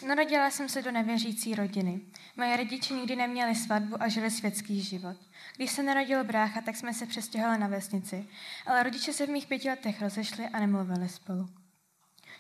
[0.08, 2.02] Narodila jsem se do nevěřící rodiny.
[2.36, 5.18] Moje rodiče nikdy neměli svatbu a žili světský život.
[5.56, 8.28] Když se narodil brácha, tak jsme se přestěhovali na vesnici,
[8.66, 11.50] ale rodiče se v mých pěti letech rozešli a nemluvili spolu.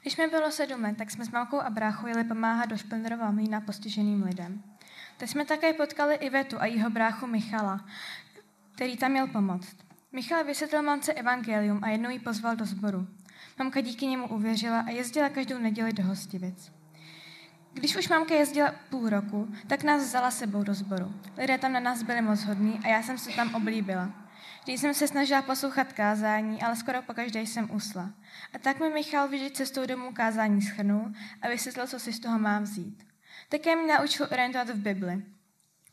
[0.01, 3.31] Když mi bylo sedm let, tak jsme s mamkou a bráchou jeli pomáhat do Špendrova
[3.31, 4.63] mlýna postiženým lidem.
[5.17, 7.85] Teď jsme také potkali Ivetu a jeho bráchu Michala,
[8.79, 9.77] který tam měl pomoct.
[10.11, 13.07] Michal vysvětlil mamce evangelium a jednou ji pozval do sboru.
[13.57, 16.71] Mamka díky němu uvěřila a jezdila každou neděli do hostivic.
[17.73, 21.13] Když už mamka jezdila půl roku, tak nás vzala sebou do sboru.
[21.37, 24.11] Lidé tam na nás byli moc hodní a já jsem se tam oblíbila.
[24.63, 28.09] Když jsem se snažila poslouchat kázání, ale skoro po každé jsem usla.
[28.53, 32.39] A tak mi Michal vždy cestou domů kázání schrnul a vysvětlil, co si z toho
[32.39, 33.03] mám vzít.
[33.49, 35.23] Také mě naučil orientovat v Bibli.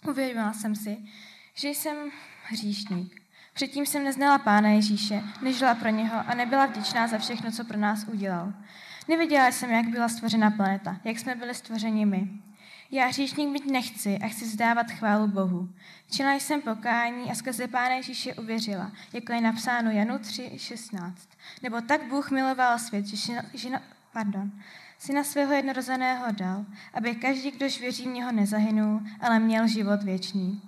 [0.09, 0.99] Uvědomila jsem si,
[1.55, 2.11] že jsem
[2.48, 3.22] hříšník.
[3.54, 7.78] Předtím jsem neznala Pána Ježíše, nežila pro něho a nebyla vděčná za všechno, co pro
[7.78, 8.52] nás udělal.
[9.09, 12.28] Neviděla jsem, jak byla stvořena planeta, jak jsme byli stvořeni my.
[12.90, 15.68] Já hříšník být nechci a chci zdávat chválu Bohu.
[16.11, 21.12] Čila jsem pokání a skrze Pána Ježíše uvěřila, jako je napsáno Janu 3.16.
[21.62, 23.68] Nebo tak Bůh miloval svět, že, že
[24.12, 24.50] pardon,
[24.98, 30.62] syna svého jednorozeného dal, aby každý, kdož věří v něho, nezahynul, ale měl život věčný.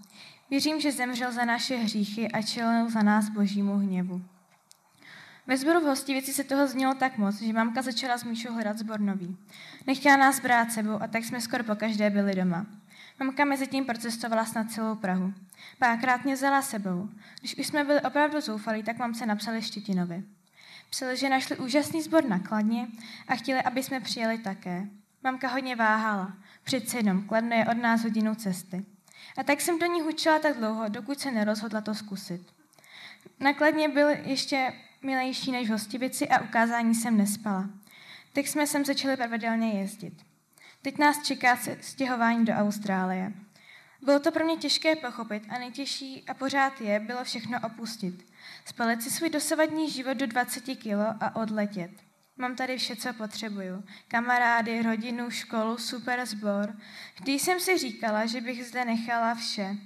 [0.51, 4.23] Věřím, že zemřel za naše hříchy a čelil za nás božímu hněvu.
[5.47, 8.79] Ve sboru v Hostivici se toho znělo tak moc, že mamka začala s Míšou hledat
[8.79, 9.37] zbor nový.
[9.87, 12.67] Nechtěla nás brát sebou a tak jsme skoro po každé byli doma.
[13.21, 15.35] Mamka mezi tím procestovala snad celou Prahu.
[15.79, 17.09] Párkrát mě vzala sebou.
[17.41, 20.25] Když už jsme byli opravdu zoufalí, tak mamce napsali Štětinovi.
[20.91, 22.89] Psali, že našli úžasný sbor na Kladně
[23.29, 24.87] a chtěli, aby jsme přijeli také.
[25.25, 26.33] Mamka hodně váhala.
[26.65, 28.85] Přece jenom Kladno je od nás hodinou cesty.
[29.37, 32.43] A tak jsem do ní hučela tak dlouho, dokud se nerozhodla to zkusit.
[33.41, 37.69] Nakladně byl ještě milejší než v hostivici a ukázání jsem nespala.
[38.33, 40.15] Teď jsme sem začali pravidelně jezdit.
[40.83, 43.33] Teď nás čeká stěhování do Austrálie.
[44.03, 48.33] Bylo to pro mě těžké pochopit a nejtěžší a pořád je bylo všechno opustit.
[48.65, 52.08] Spalit si svůj dosavadní život do 20 kilo a odletět.
[52.41, 53.85] Mám tady vše, co potřebuju.
[54.09, 56.77] Kamarády, rodinu, školu, super sbor.
[57.15, 59.77] Vždy jsem si říkala, že bych zde nechala vše.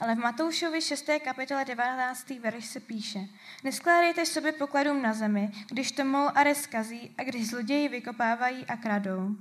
[0.00, 1.10] Ale v Matoušovi 6.
[1.24, 2.30] kapitole 19.
[2.30, 3.28] verš se píše
[3.64, 8.76] Neskládejte sobě pokladům na zemi, když to mol a skazí a když zloději vykopávají a
[8.76, 9.36] kradou.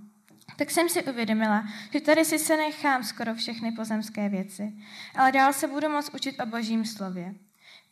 [0.55, 4.73] Tak jsem si uvědomila, že tady si se nechám skoro všechny pozemské věci,
[5.15, 7.35] ale dál se budu moct učit o božím slově.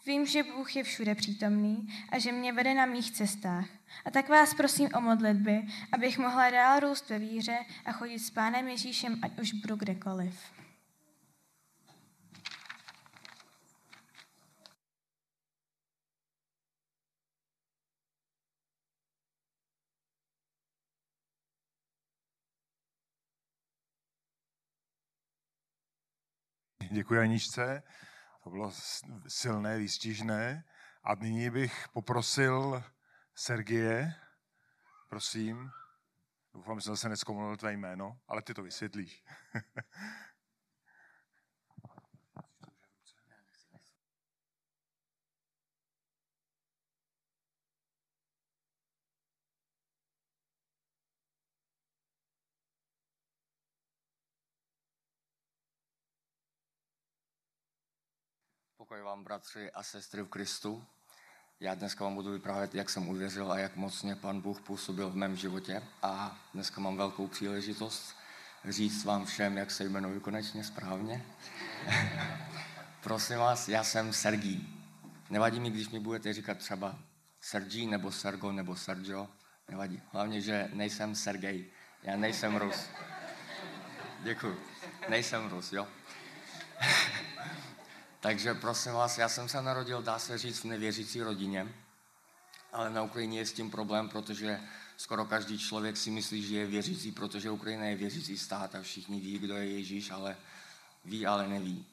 [0.05, 3.67] Vím, že Bůh je všude přítomný a že mě vede na mých cestách.
[4.05, 8.31] A tak vás prosím o modlitby, abych mohla dál růst ve víře a chodit s
[8.31, 10.39] Pánem Ježíšem, ať už budu kdekoliv.
[26.91, 27.83] Děkuji Aničce,
[28.49, 28.71] to bylo
[29.27, 30.63] silné, výstižné.
[31.03, 32.83] A nyní bych poprosil
[33.35, 34.13] Sergie,
[35.09, 35.71] prosím.
[36.53, 39.23] Doufám, že jsem zase neskomolil tvé jméno, ale ty to vysvětlíš.
[58.89, 60.86] Pokoj vám, bratři a sestry v Kristu.
[61.60, 65.15] Já dneska vám budu vyprávět, jak jsem uvěřil a jak mocně pan Bůh působil v
[65.15, 65.84] mém životě.
[66.02, 68.15] A dneska mám velkou příležitost
[68.65, 71.25] říct vám všem, jak se jmenuji konečně správně.
[73.04, 74.86] Prosím vás, já jsem Sergí.
[75.30, 76.99] Nevadí mi, když mi budete říkat třeba
[77.41, 79.30] Sergí nebo Sergo nebo Sergio.
[79.69, 80.02] Nevadí.
[80.12, 81.65] Hlavně, že nejsem Sergej.
[82.04, 82.89] Já nejsem Rus.
[84.23, 84.60] Děkuji.
[85.10, 85.88] Nejsem Rus, jo?
[88.21, 91.73] Takže prosím vás, já jsem se narodil, dá se říct, v nevěřící rodině,
[92.73, 94.62] ale na Ukrajině je s tím problém, protože
[94.97, 99.19] skoro každý člověk si myslí, že je věřící, protože Ukrajina je věřící stát a všichni
[99.19, 100.38] ví, kdo je Ježíš, ale
[101.05, 101.86] ví, ale neví.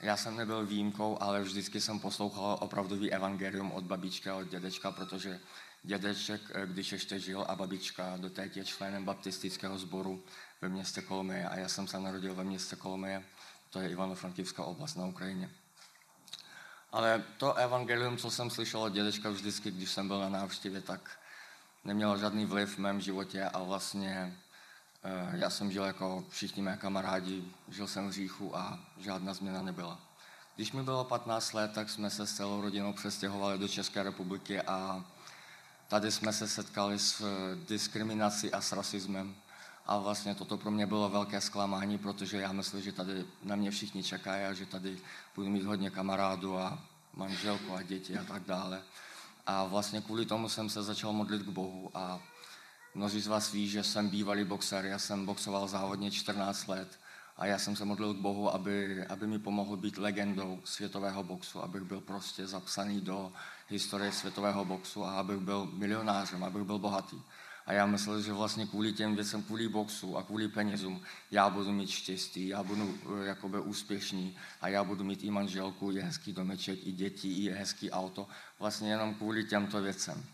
[0.00, 4.90] Já jsem nebyl výjimkou, ale vždycky jsem poslouchal opravdový evangelium od babičky a od dědečka,
[4.90, 5.40] protože
[5.82, 10.24] dědeček, když ještě žil, a babička do teď je členem baptistického sboru
[10.60, 13.24] ve městě Kolomeje a já jsem se narodil ve městě Kolomeje,
[13.70, 15.50] to je Ivano-Frankivská oblast na Ukrajině.
[16.94, 21.10] Ale to evangelium, co jsem slyšel od dědečka vždycky, když jsem byl na návštěvě, tak
[21.84, 24.38] nemělo žádný vliv v mém životě a vlastně
[25.04, 29.62] eh, já jsem žil jako všichni mé kamarádi, žil jsem v říchu a žádná změna
[29.62, 29.98] nebyla.
[30.56, 34.62] Když mi bylo 15 let, tak jsme se s celou rodinou přestěhovali do České republiky
[34.62, 35.04] a
[35.88, 39.34] tady jsme se setkali s eh, diskriminací a s rasismem.
[39.86, 43.70] A vlastně toto pro mě bylo velké zklamání, protože já myslím, že tady na mě
[43.70, 44.98] všichni čekají a že tady
[45.34, 46.78] budu mít hodně kamarádů a
[47.14, 48.82] manželku a děti a tak dále.
[49.46, 52.20] A vlastně kvůli tomu jsem se začal modlit k Bohu a
[52.94, 56.98] mnozí z vás ví, že jsem bývalý boxer, já jsem boxoval závodně 14 let
[57.36, 61.62] a já jsem se modlil k Bohu, aby, aby mi pomohl být legendou světového boxu,
[61.62, 63.32] abych byl prostě zapsaný do
[63.68, 67.22] historie světového boxu a abych byl milionářem, abych byl bohatý.
[67.66, 71.72] A já myslel, že vlastně kvůli těm věcem, kvůli boxu a kvůli penězům, já budu
[71.72, 76.32] mít štěstí, já budu eh, jakoby úspěšný a já budu mít i manželku, i hezký
[76.32, 78.26] domeček, i děti, i hezký auto.
[78.58, 80.24] Vlastně jenom kvůli těmto věcem.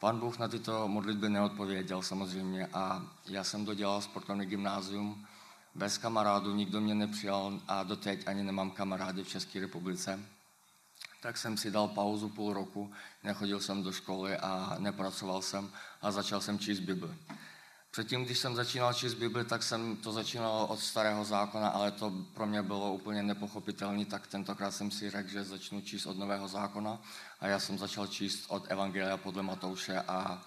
[0.00, 5.26] Pan Bůh na tyto modlitby neodpověděl samozřejmě a já jsem dodělal sportovní gymnázium
[5.74, 10.20] bez kamarádů, nikdo mě nepřijal a doteď ani nemám kamarády v České republice
[11.20, 12.92] tak jsem si dal pauzu půl roku,
[13.24, 17.10] nechodil jsem do školy a nepracoval jsem a začal jsem číst Bibli.
[17.90, 22.12] Předtím, když jsem začínal číst Bibli, tak jsem to začínal od starého zákona, ale to
[22.34, 26.48] pro mě bylo úplně nepochopitelné, tak tentokrát jsem si řekl, že začnu číst od nového
[26.48, 27.02] zákona
[27.40, 30.42] a já jsem začal číst od Evangelia podle Matouše a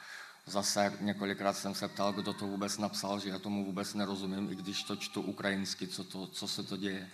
[0.46, 4.56] zase několikrát jsem se ptal, kdo to vůbec napsal, že já tomu vůbec nerozumím, i
[4.56, 7.10] když to čtu ukrajinsky, co, to, co se to děje.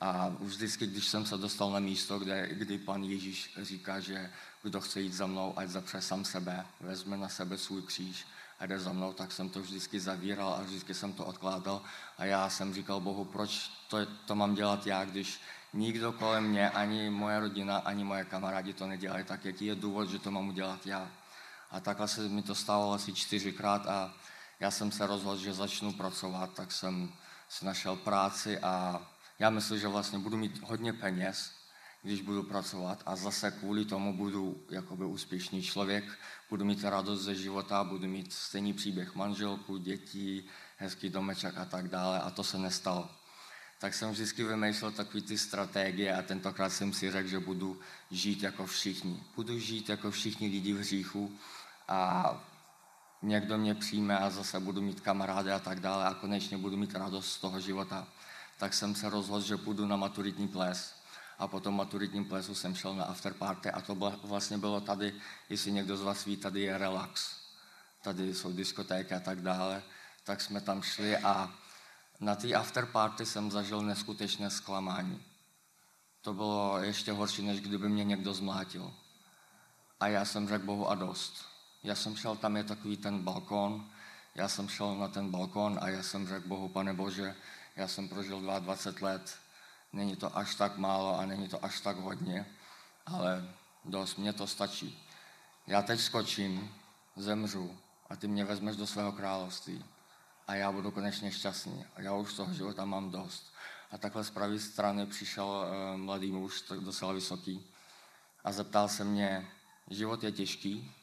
[0.00, 4.30] A vždycky, když jsem se dostal na místo, kde, kdy pan Ježíš říká, že
[4.62, 8.26] kdo chce jít za mnou, ať zapře sám sebe, vezme na sebe svůj kříž
[8.60, 11.82] a jde za mnou, tak jsem to vždycky zavíral a vždycky jsem to odkládal.
[12.18, 15.40] A já jsem říkal Bohu, proč to, to mám dělat já, když
[15.72, 20.10] nikdo kolem mě, ani moje rodina, ani moje kamarádi to nedělají, tak jaký je důvod,
[20.10, 21.10] že to mám udělat já.
[21.70, 24.14] A takhle se mi to stalo asi čtyřikrát a
[24.60, 27.12] já jsem se rozhodl, že začnu pracovat, tak jsem
[27.48, 29.06] si našel práci a
[29.38, 31.52] já myslím, že vlastně budu mít hodně peněz,
[32.02, 36.04] když budu pracovat a zase kvůli tomu budu jakoby úspěšný člověk,
[36.50, 40.44] budu mít radost ze života, budu mít stejný příběh manželku, dětí,
[40.76, 43.10] hezký domeček a tak dále a to se nestalo.
[43.78, 48.42] Tak jsem vždycky vymýšlel takové ty strategie a tentokrát jsem si řekl, že budu žít
[48.42, 49.22] jako všichni.
[49.36, 51.38] Budu žít jako všichni lidi v hříchu
[51.88, 52.32] a
[53.22, 56.94] někdo mě přijme a zase budu mít kamarády a tak dále a konečně budu mít
[56.94, 58.06] radost z toho života
[58.58, 60.94] tak jsem se rozhodl, že půjdu na maturitní ples.
[61.38, 65.14] A po tom maturitním plesu jsem šel na afterparty a to vlastně bylo tady,
[65.48, 67.36] jestli někdo z vás ví, tady je relax.
[68.02, 69.82] Tady jsou diskotéky a tak dále.
[70.24, 71.54] Tak jsme tam šli a
[72.20, 75.22] na té afterparty jsem zažil neskutečné zklamání.
[76.22, 78.94] To bylo ještě horší, než kdyby mě někdo zmlátil.
[80.00, 81.44] A já jsem řekl Bohu a dost.
[81.82, 83.90] Já jsem šel, tam je takový ten balkon,
[84.34, 87.36] já jsem šel na ten balkon a já jsem řekl Bohu, pane Bože,
[87.78, 89.38] já jsem prožil 22 let,
[89.92, 92.46] není to až tak málo a není to až tak hodně,
[93.06, 93.54] ale
[93.84, 95.06] dost, mně to stačí.
[95.66, 96.74] Já teď skočím,
[97.16, 97.78] zemřu
[98.10, 99.84] a ty mě vezmeš do svého království
[100.46, 101.84] a já budu konečně šťastný.
[101.94, 103.52] A já už toho života mám dost.
[103.90, 107.66] A takhle z pravé strany přišel uh, mladý muž, docela vysoký,
[108.44, 109.50] a zeptal se mě,
[109.90, 110.94] život je těžký?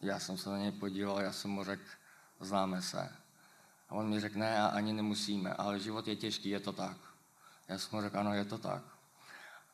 [0.00, 1.84] Já jsem se na něj podíval, já jsem mu řekl,
[2.40, 3.25] známe se.
[3.88, 6.96] A on mi řekl, ne, ani nemusíme, ale život je těžký, je to tak.
[7.68, 8.82] Já jsem mu řekl, ano, je to tak.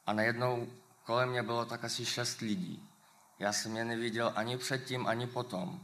[0.06, 0.68] A najednou
[1.04, 2.88] kolem mě bylo tak asi šest lidí.
[3.38, 5.80] Já jsem je neviděl ani předtím, ani potom.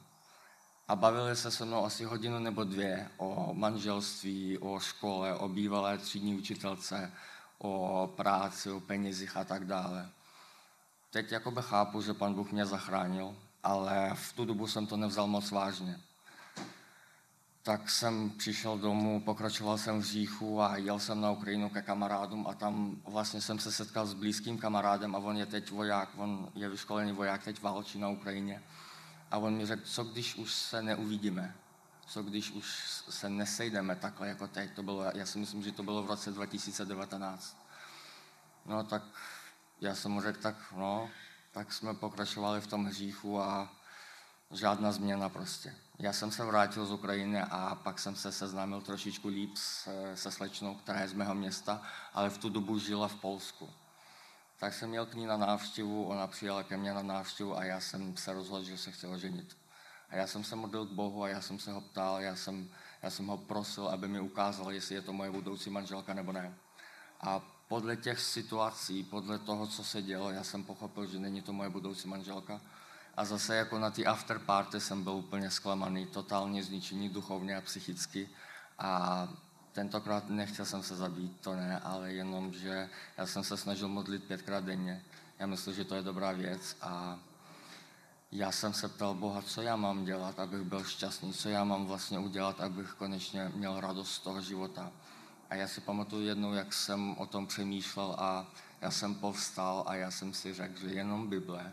[0.88, 5.98] A bavili se se mnou asi hodinu nebo dvě o manželství, o škole, o bývalé
[5.98, 7.12] třídní učitelce,
[7.58, 10.10] o práci, o penězích a tak dále.
[11.10, 15.26] Teď jakoby chápu, že pan Bůh mě zachránil, ale v tu dobu jsem to nevzal
[15.26, 16.00] moc vážně.
[17.68, 22.46] Tak jsem přišel domů, pokračoval jsem v říchu a jel jsem na Ukrajinu ke kamarádům
[22.46, 26.50] a tam vlastně jsem se setkal s blízkým kamarádem a on je teď voják, on
[26.54, 28.62] je vyškolený voják, teď válčí na Ukrajině.
[29.30, 31.54] A on mi řekl, co když už se neuvidíme,
[32.06, 32.66] co když už
[33.10, 34.70] se nesejdeme takhle jako teď.
[34.74, 37.56] To bylo, já si myslím, že to bylo v roce 2019.
[38.66, 39.02] No tak
[39.80, 41.10] já jsem mu řekl, tak no,
[41.52, 43.77] tak jsme pokračovali v tom hříchu a
[44.51, 45.74] žádná změna prostě.
[45.99, 50.30] Já jsem se vrátil z Ukrajiny a pak jsem se seznámil trošičku líp se, se
[50.30, 51.82] slečnou, která je z mého města,
[52.14, 53.70] ale v tu dobu žila v Polsku.
[54.59, 57.80] Tak jsem měl k ní na návštěvu, ona přijela ke mně na návštěvu a já
[57.80, 59.57] jsem se rozhodl, že se chtěl ženit.
[60.11, 62.68] A já jsem se modlil k Bohu a já jsem se ho ptal, já jsem,
[63.03, 66.55] já jsem ho prosil, aby mi ukázal, jestli je to moje budoucí manželka nebo ne.
[67.20, 71.53] A podle těch situací, podle toho, co se dělo, já jsem pochopil, že není to
[71.53, 72.61] moje budoucí manželka.
[73.18, 77.60] A zase jako na ty after party jsem byl úplně zklamaný, totálně zničený duchovně a
[77.60, 78.28] psychicky.
[78.78, 79.28] A
[79.72, 84.24] tentokrát nechtěl jsem se zabít, to ne, ale jenom, že já jsem se snažil modlit
[84.24, 85.02] pětkrát denně.
[85.38, 87.18] Já myslím, že to je dobrá věc a
[88.32, 91.86] já jsem se ptal Boha, co já mám dělat, abych byl šťastný, co já mám
[91.86, 94.92] vlastně udělat, abych konečně měl radost z toho života.
[95.50, 98.46] A já si pamatuju jednou, jak jsem o tom přemýšlel a
[98.80, 101.72] já jsem povstal a já jsem si řekl, že jenom Bible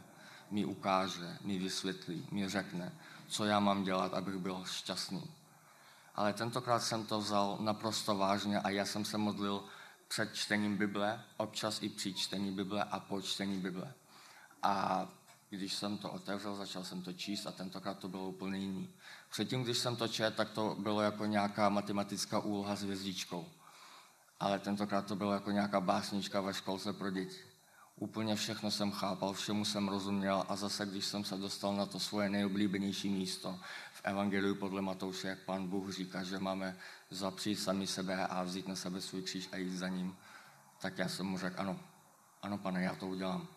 [0.52, 2.92] mi ukáže, mi vysvětlí, mi řekne,
[3.28, 5.24] co já mám dělat, abych byl šťastný.
[6.16, 9.64] Ale tentokrát jsem to vzal naprosto vážně a já jsem se modlil
[10.08, 13.94] před čtením Bible, občas i při čtení Bible a po čtení Bible.
[14.64, 15.08] A
[15.50, 18.90] když jsem to otevřel, začal jsem to číst a tentokrát to bylo úplně jiný.
[19.32, 23.46] Předtím, když jsem to četl, tak to bylo jako nějaká matematická úloha s hvězdičkou.
[24.40, 27.55] Ale tentokrát to bylo jako nějaká básnička ve školce pro děti.
[28.00, 32.00] Úplně všechno jsem chápal, všemu jsem rozuměl a zase, když jsem se dostal na to
[32.00, 33.60] svoje nejoblíbenější místo
[33.94, 36.78] v Evangeliu podle Matouše, jak pán Bůh říká, že máme
[37.10, 40.18] zapřít sami sebe a vzít na sebe svůj kříž a jít za ním,
[40.82, 41.80] tak já jsem mu řekl, ano,
[42.42, 43.48] ano pane, já to udělám.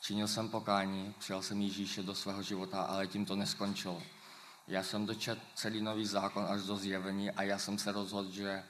[0.00, 4.02] Činil jsem pokání, přijal jsem Ježíše do svého života, ale tím to neskončilo.
[4.68, 8.64] Já jsem dočet celý nový zákon až do zjevení a já jsem se rozhodl, že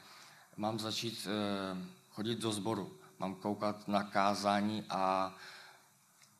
[0.57, 5.35] mám začít eh, chodit do sboru, mám koukat na kázání a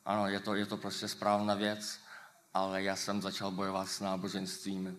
[0.06, 2.00] ano, je to, je to prostě správná věc,
[2.54, 4.98] ale já jsem začal bojovat s náboženstvím.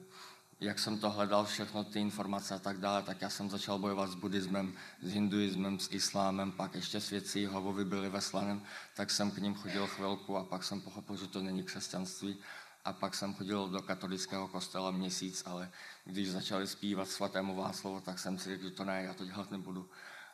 [0.60, 4.10] Jak jsem to hledal, všechno ty informace a tak dále, tak já jsem začal bojovat
[4.10, 8.62] s buddhismem, s hinduismem, s islámem, pak ještě svědci Jehovovi byli ve Slanem,
[8.94, 12.38] tak jsem k ním chodil chvilku a pak jsem pochopil, že to není křesťanství.
[12.84, 15.70] A pak jsem chodil do katolického kostela měsíc, ale
[16.04, 19.50] když začali zpívat svatému Václavu, tak jsem si řekl, že to ne, já to dělat
[19.50, 19.90] nebudu.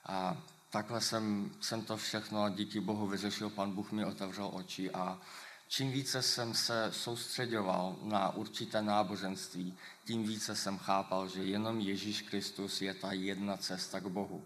[0.07, 0.37] A
[0.73, 5.21] takhle jsem, jsem to všechno díky Bohu vyřešil, pan Bůh mi otevřel oči a
[5.69, 12.23] čím více jsem se soustředoval na určité náboženství, tím více jsem chápal, že jenom Ježíš
[12.23, 14.45] Kristus je ta jedna cesta k Bohu.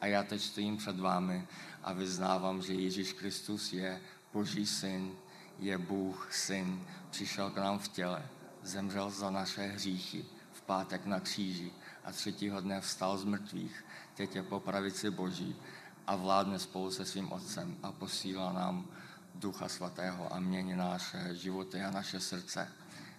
[0.00, 1.46] A já teď stojím před vámi
[1.82, 4.00] a vyznávám, že Ježíš Kristus je
[4.32, 5.16] Boží syn,
[5.58, 8.26] je Bůh syn, přišel k nám v těle,
[8.62, 11.72] zemřel za naše hříchy v pátek na kříži
[12.04, 13.84] a třetího dne vstal z mrtvých,
[14.14, 15.56] teď je po pravici Boží
[16.06, 18.86] a vládne spolu se svým Otcem a posílá nám
[19.34, 22.68] Ducha Svatého a mění naše životy a naše srdce.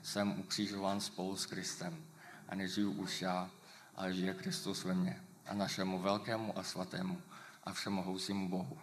[0.04, 2.06] Jsem ukřižován spolu s Kristem
[2.50, 3.50] a nežiju už já,
[3.96, 7.22] ale žije Kristus ve mně a našemu velkému a svatému
[7.64, 8.78] a všemohoucímu Bohu,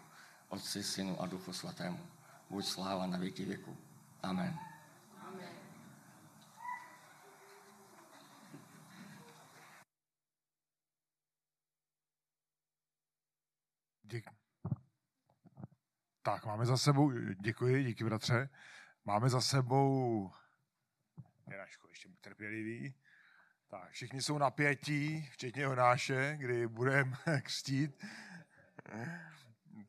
[0.48, 2.00] Otci, Synu a Duchu Svatému.
[2.50, 3.76] Buď sláva na věky věku.
[4.22, 4.67] Amen.
[16.28, 18.48] Tak, máme za sebou, děkuji, díky bratře.
[19.04, 20.32] Máme za sebou,
[21.50, 22.94] Jeraško, ještě buď trpělivý.
[23.68, 28.04] Tak, všichni jsou napětí, včetně Jonáše, kdy budeme křtít.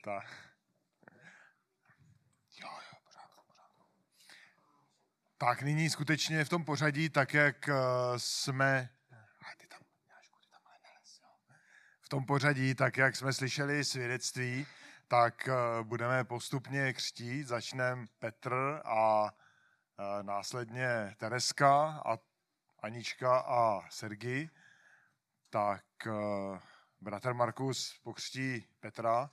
[0.04, 0.54] Tak.
[2.62, 3.84] Jo, jo, pořádku, pořádku.
[5.38, 7.74] Tak nyní skutečně v tom pořadí, tak jak eh,
[8.18, 8.90] jsme...
[12.02, 14.68] V tom pořadí, tak jak jsme slyšeli svědectví,
[15.10, 17.47] tak eh, budeme postupně křtít.
[17.47, 19.30] Začneme Petr a
[19.99, 22.18] eh, následně Tereska a
[22.80, 24.49] Anička a Sergi,
[25.49, 26.60] tak eh,
[27.01, 29.30] bratr Markus pokřtí Petra.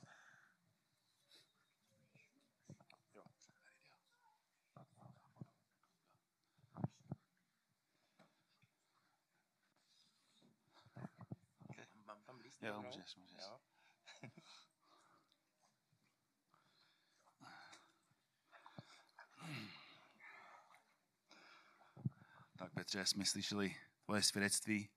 [12.61, 13.41] Jo, můžeš, můžeš.
[13.41, 13.59] Jo.
[22.57, 24.89] tak Petře, jsme slyšeli tvoje svědectví,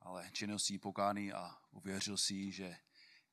[0.00, 2.76] ale činil jsi pokáný a uvěřil si, že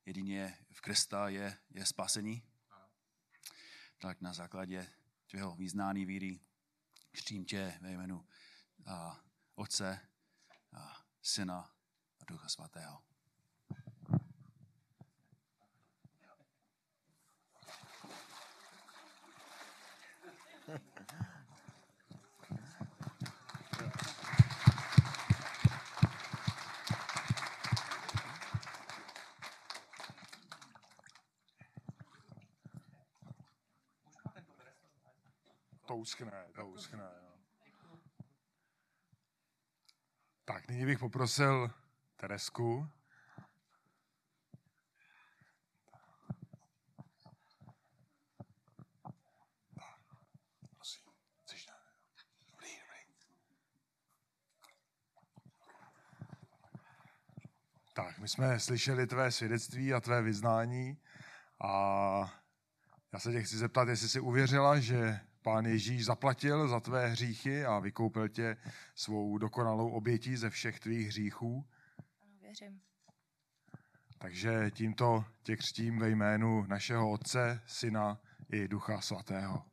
[0.06, 2.42] jedině v Krista je, je spasení.
[3.98, 4.90] Tak na základě
[5.26, 6.40] tvého význání víry
[7.10, 8.26] křtím tě ve jménu
[8.86, 9.20] a,
[9.54, 10.00] Otce,
[10.72, 11.74] a Syna
[12.20, 13.02] a Ducha Svatého.
[36.02, 37.10] Uschne, to uschne.
[37.22, 37.98] Jo.
[40.44, 41.70] Tak, nyní bych poprosil
[42.16, 42.88] Teresku.
[57.94, 60.98] Tak, my jsme slyšeli tvé svědectví a tvé vyznání
[61.60, 62.42] a
[63.12, 67.64] já se tě chci zeptat, jestli jsi uvěřila, že Pán Ježíš zaplatil za tvé hříchy
[67.64, 68.56] a vykoupil tě
[68.94, 71.66] svou dokonalou obětí ze všech tvých hříchů.
[72.20, 72.80] Ano, věřím.
[74.18, 78.20] Takže tímto tě křtím ve jménu našeho Otce, Syna
[78.52, 79.64] i Ducha Svatého.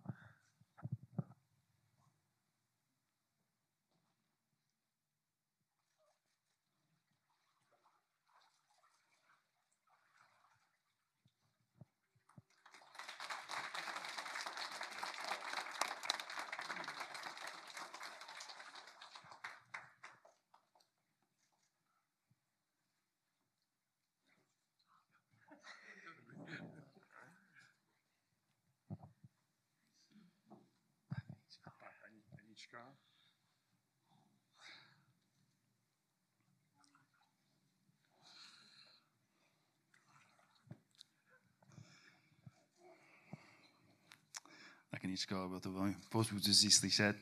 [45.20, 47.18] Aničko, bylo to velmi pozbuzující slyšet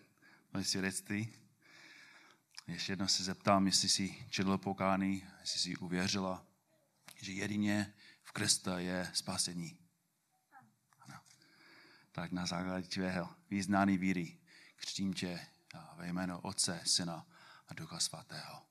[0.53, 1.33] moje svědectví.
[2.67, 6.45] Ještě jednou se zeptám, jestli jsi četl pokání, jestli jsi uvěřila,
[7.15, 7.93] že jedině
[8.23, 9.77] v Krista je spasení.
[10.99, 11.19] Ano.
[12.11, 14.37] Tak na základě tvého význání víry
[14.75, 15.47] křtím tě
[15.95, 17.25] ve jméno Otce, Syna
[17.67, 18.66] a Ducha Svatého.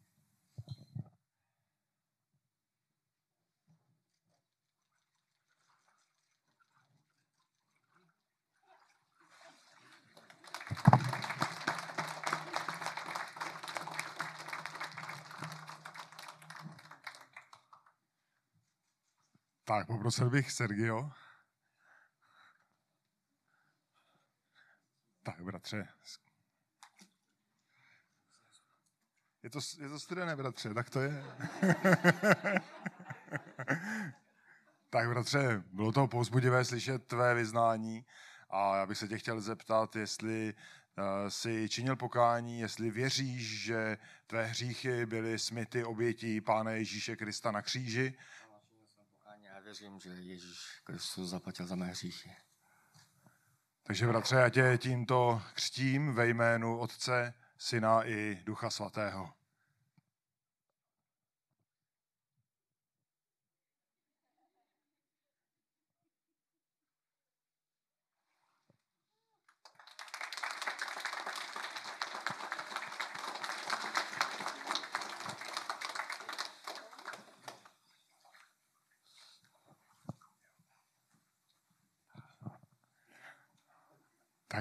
[19.69, 21.11] Tak, poprosil bych Sergio.
[25.23, 25.89] Tak, bratře.
[29.43, 31.25] Je to, je to studené, bratře, tak to je.
[34.91, 38.07] tak, bratře, bylo to povzbudivé slyšet tvé vyznání
[38.51, 43.99] a já bych se tě chtěl zeptat, jestli uh, si činil pokání, jestli věříš, že
[44.27, 48.19] tvé hříchy byly smyty obětí Pána Ježíše Krista na kříži
[49.67, 52.37] věřím, že Ježíš Kristus zaplatil za mé hříchy.
[53.83, 59.33] Takže bratře, já tě tímto křtím ve jménu Otce, Syna i Ducha Svatého.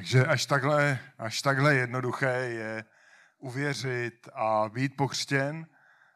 [0.05, 2.85] Takže až takhle, až takhle jednoduché je
[3.37, 5.67] uvěřit a být pokřtěn.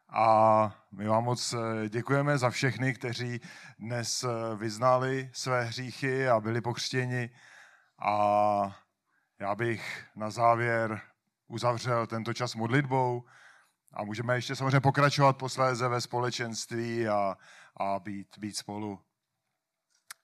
[0.08, 3.40] A my vám moc eh, děkujeme za všechny, kteří
[3.78, 7.30] dnes eh, vyznali své hříchy a byli pokřtěni.
[7.98, 8.78] A
[9.40, 11.00] já bych na závěr
[11.48, 13.24] uzavřel tento čas modlitbou
[13.92, 17.36] a můžeme ještě samozřejmě pokračovat posléze ve společenství a,
[17.76, 19.00] a být, být spolu.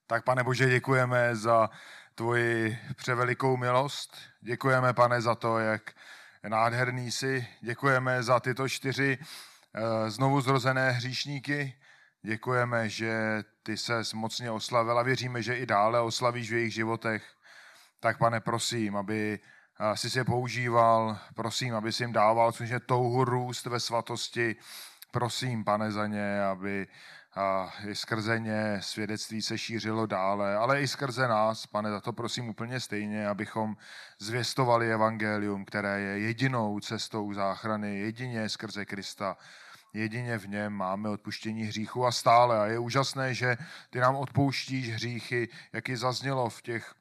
[0.07, 1.71] Tak pane Bože, děkujeme za
[2.17, 4.17] tvoji převelikou milost.
[4.41, 5.83] Děkujeme, pane, za to, jak
[6.49, 7.47] nádherný jsi.
[7.61, 11.79] Děkujeme za tyto čtyři eh, znovu zrozené hříšníky.
[12.23, 17.25] Děkujeme, že ty se mocně oslavil a věříme, že i dále oslavíš v jejich životech.
[18.01, 19.41] Tak, pane, prosím, aby
[19.95, 24.57] si se používal, prosím, aby si jim dával což je touhu růst ve svatosti.
[25.11, 26.89] Prosím, pane, za ně, aby
[27.37, 32.13] a i skrze ně svědectví se šířilo dále, ale i skrze nás, pane, za to
[32.13, 33.77] prosím úplně stejně, abychom
[34.19, 39.37] zvěstovali evangelium, které je jedinou cestou záchrany, jedině skrze Krista.
[39.93, 42.61] Jedině v něm máme odpuštění hříchu a stále.
[42.61, 43.57] A je úžasné, že
[43.91, 46.95] ty nám odpouštíš hříchy, jak i zaznělo v těch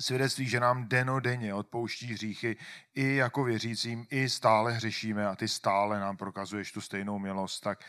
[0.00, 2.56] svědectví, že nám denodenně odpouští hříchy
[2.94, 7.62] i jako věřícím, i stále hřešíme a ty stále nám prokazuješ tu stejnou milost.
[7.62, 7.84] Tak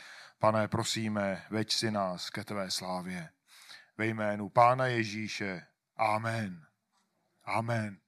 [0.45, 3.29] pane, prosíme, veď si nás ke tvé slávě.
[3.97, 5.65] Ve jménu Pána Ježíše.
[5.97, 6.65] Amen.
[7.43, 8.05] Amen.